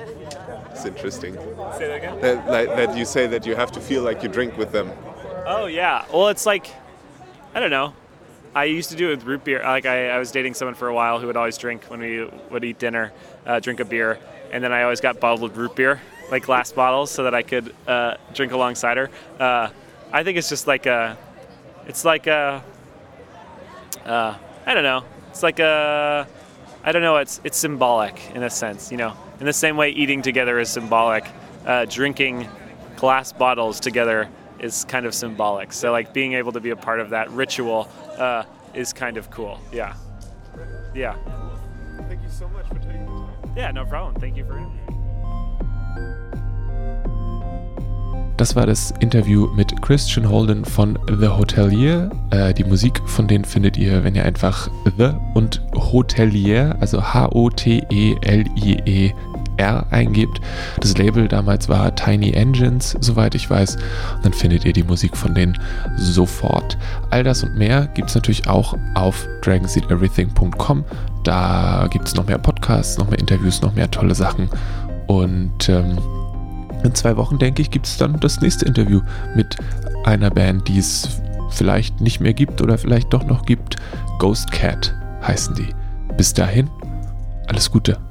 It's 0.81 0.87
interesting. 0.87 1.35
Say 1.35 1.87
that 1.87 1.97
again. 1.97 2.21
That, 2.21 2.49
like, 2.49 2.67
that 2.69 2.97
you 2.97 3.05
say 3.05 3.27
that 3.27 3.45
you 3.45 3.55
have 3.55 3.71
to 3.73 3.79
feel 3.79 4.01
like 4.01 4.23
you 4.23 4.29
drink 4.29 4.57
with 4.57 4.71
them. 4.71 4.91
Oh 5.45 5.67
yeah. 5.67 6.05
Well, 6.11 6.29
it's 6.29 6.47
like 6.47 6.67
I 7.53 7.59
don't 7.59 7.69
know. 7.69 7.93
I 8.55 8.63
used 8.63 8.89
to 8.89 8.95
do 8.95 9.09
it 9.09 9.17
with 9.17 9.25
root 9.25 9.43
beer. 9.43 9.61
Like 9.63 9.85
I, 9.85 10.09
I 10.09 10.17
was 10.17 10.31
dating 10.31 10.55
someone 10.55 10.73
for 10.73 10.87
a 10.87 10.93
while 10.93 11.19
who 11.19 11.27
would 11.27 11.37
always 11.37 11.57
drink 11.59 11.83
when 11.85 11.99
we 11.99 12.27
would 12.49 12.63
eat 12.63 12.79
dinner, 12.79 13.13
uh, 13.45 13.59
drink 13.59 13.79
a 13.79 13.85
beer, 13.85 14.17
and 14.51 14.63
then 14.63 14.73
I 14.73 14.81
always 14.81 15.01
got 15.01 15.19
bottled 15.19 15.55
root 15.55 15.75
beer, 15.75 16.01
like 16.31 16.43
glass 16.43 16.71
bottles 16.71 17.11
so 17.11 17.23
that 17.25 17.35
I 17.35 17.43
could 17.43 17.75
uh, 17.87 18.15
drink 18.33 18.51
alongside 18.51 18.97
her. 18.97 19.09
Uh, 19.39 19.69
I 20.11 20.23
think 20.23 20.39
it's 20.39 20.49
just 20.49 20.65
like 20.65 20.87
a, 20.87 21.15
it's 21.87 22.03
like 22.03 22.25
a, 22.25 22.63
uh, 24.03 24.35
I 24.65 24.73
don't 24.73 24.83
know. 24.83 25.05
It's 25.29 25.43
like 25.43 25.59
a, 25.59 26.27
I 26.83 26.91
don't 26.91 27.03
know. 27.03 27.17
It's 27.17 27.39
it's 27.43 27.59
symbolic 27.59 28.19
in 28.33 28.41
a 28.41 28.49
sense, 28.49 28.91
you 28.91 28.97
know. 28.97 29.15
In 29.41 29.47
the 29.47 29.53
same 29.53 29.75
way, 29.75 29.89
eating 29.89 30.21
together 30.21 30.59
is 30.59 30.69
symbolic. 30.69 31.25
Uh, 31.65 31.85
drinking 31.85 32.47
glass 32.95 33.33
bottles 33.33 33.79
together 33.79 34.29
is 34.59 34.85
kind 34.85 35.07
of 35.07 35.15
symbolic. 35.15 35.73
So 35.73 35.91
like 35.91 36.13
being 36.13 36.33
able 36.33 36.51
to 36.51 36.59
be 36.59 36.69
a 36.69 36.75
part 36.75 36.99
of 36.99 37.09
that 37.09 37.27
ritual 37.31 37.89
uh, 38.19 38.43
is 38.75 38.93
kind 38.93 39.17
of 39.17 39.31
cool. 39.31 39.59
Yeah. 39.73 39.95
Yeah. 40.93 41.15
Thank 42.07 42.21
you 42.21 42.29
so 42.29 42.47
much 42.49 42.67
for 42.67 42.75
taking 42.75 43.03
the 43.03 43.07
time. 43.07 43.57
Yeah, 43.57 43.71
no 43.71 43.83
problem. 43.83 44.13
Thank 44.21 44.37
you 44.37 44.45
for 44.45 44.59
interviewing. 44.59 44.77
Das 48.37 48.55
war 48.55 48.65
das 48.65 48.91
Interview 48.99 49.47
mit 49.55 49.81
Christian 49.83 50.27
Holden 50.27 50.65
von 50.65 50.97
The 51.07 51.27
Hotelier. 51.27 52.09
Äh, 52.31 52.53
die 52.53 52.63
Musik 52.63 52.99
von 53.05 53.27
denen 53.27 53.45
findet 53.45 53.77
ihr, 53.77 54.03
wenn 54.03 54.15
ihr 54.15 54.25
einfach 54.25 54.67
The 54.97 55.11
und 55.35 55.61
Hotelier, 55.75 56.75
also 56.79 57.03
H-O-T-E-L-I-E-R 59.61 59.85
eingebt. 59.91 60.41
Das 60.79 60.97
Label 60.97 61.27
damals 61.27 61.69
war 61.69 61.95
Tiny 61.95 62.31
Engines, 62.31 62.95
soweit 62.99 63.35
ich 63.35 63.49
weiß. 63.49 63.75
Und 63.75 64.25
dann 64.25 64.33
findet 64.33 64.65
ihr 64.65 64.73
die 64.73 64.83
Musik 64.83 65.15
von 65.15 65.33
denen 65.33 65.57
sofort. 65.97 66.77
All 67.09 67.23
das 67.23 67.43
und 67.43 67.55
mehr 67.55 67.87
gibt 67.93 68.09
es 68.09 68.15
natürlich 68.15 68.47
auch 68.47 68.77
auf 68.95 69.27
dragonseedeverything.com. 69.41 70.85
Da 71.23 71.87
gibt 71.91 72.07
es 72.07 72.15
noch 72.15 72.25
mehr 72.25 72.37
Podcasts, 72.37 72.97
noch 72.97 73.09
mehr 73.09 73.19
Interviews, 73.19 73.61
noch 73.61 73.73
mehr 73.73 73.89
tolle 73.89 74.15
Sachen. 74.15 74.49
Und 75.07 75.69
ähm, 75.69 75.97
in 76.83 76.95
zwei 76.95 77.15
Wochen, 77.17 77.37
denke 77.37 77.61
ich, 77.61 77.69
gibt 77.69 77.85
es 77.85 77.97
dann 77.97 78.19
das 78.19 78.41
nächste 78.41 78.65
Interview 78.65 79.01
mit 79.35 79.55
einer 80.03 80.31
Band, 80.31 80.67
die 80.67 80.79
es 80.79 81.21
vielleicht 81.51 82.01
nicht 82.01 82.21
mehr 82.21 82.33
gibt 82.33 82.61
oder 82.61 82.77
vielleicht 82.77 83.13
doch 83.13 83.23
noch 83.25 83.45
gibt. 83.45 83.75
Ghost 84.17 84.51
Cat 84.51 84.95
heißen 85.21 85.53
die. 85.55 85.67
Bis 86.17 86.33
dahin, 86.33 86.69
alles 87.47 87.69
Gute. 87.69 88.10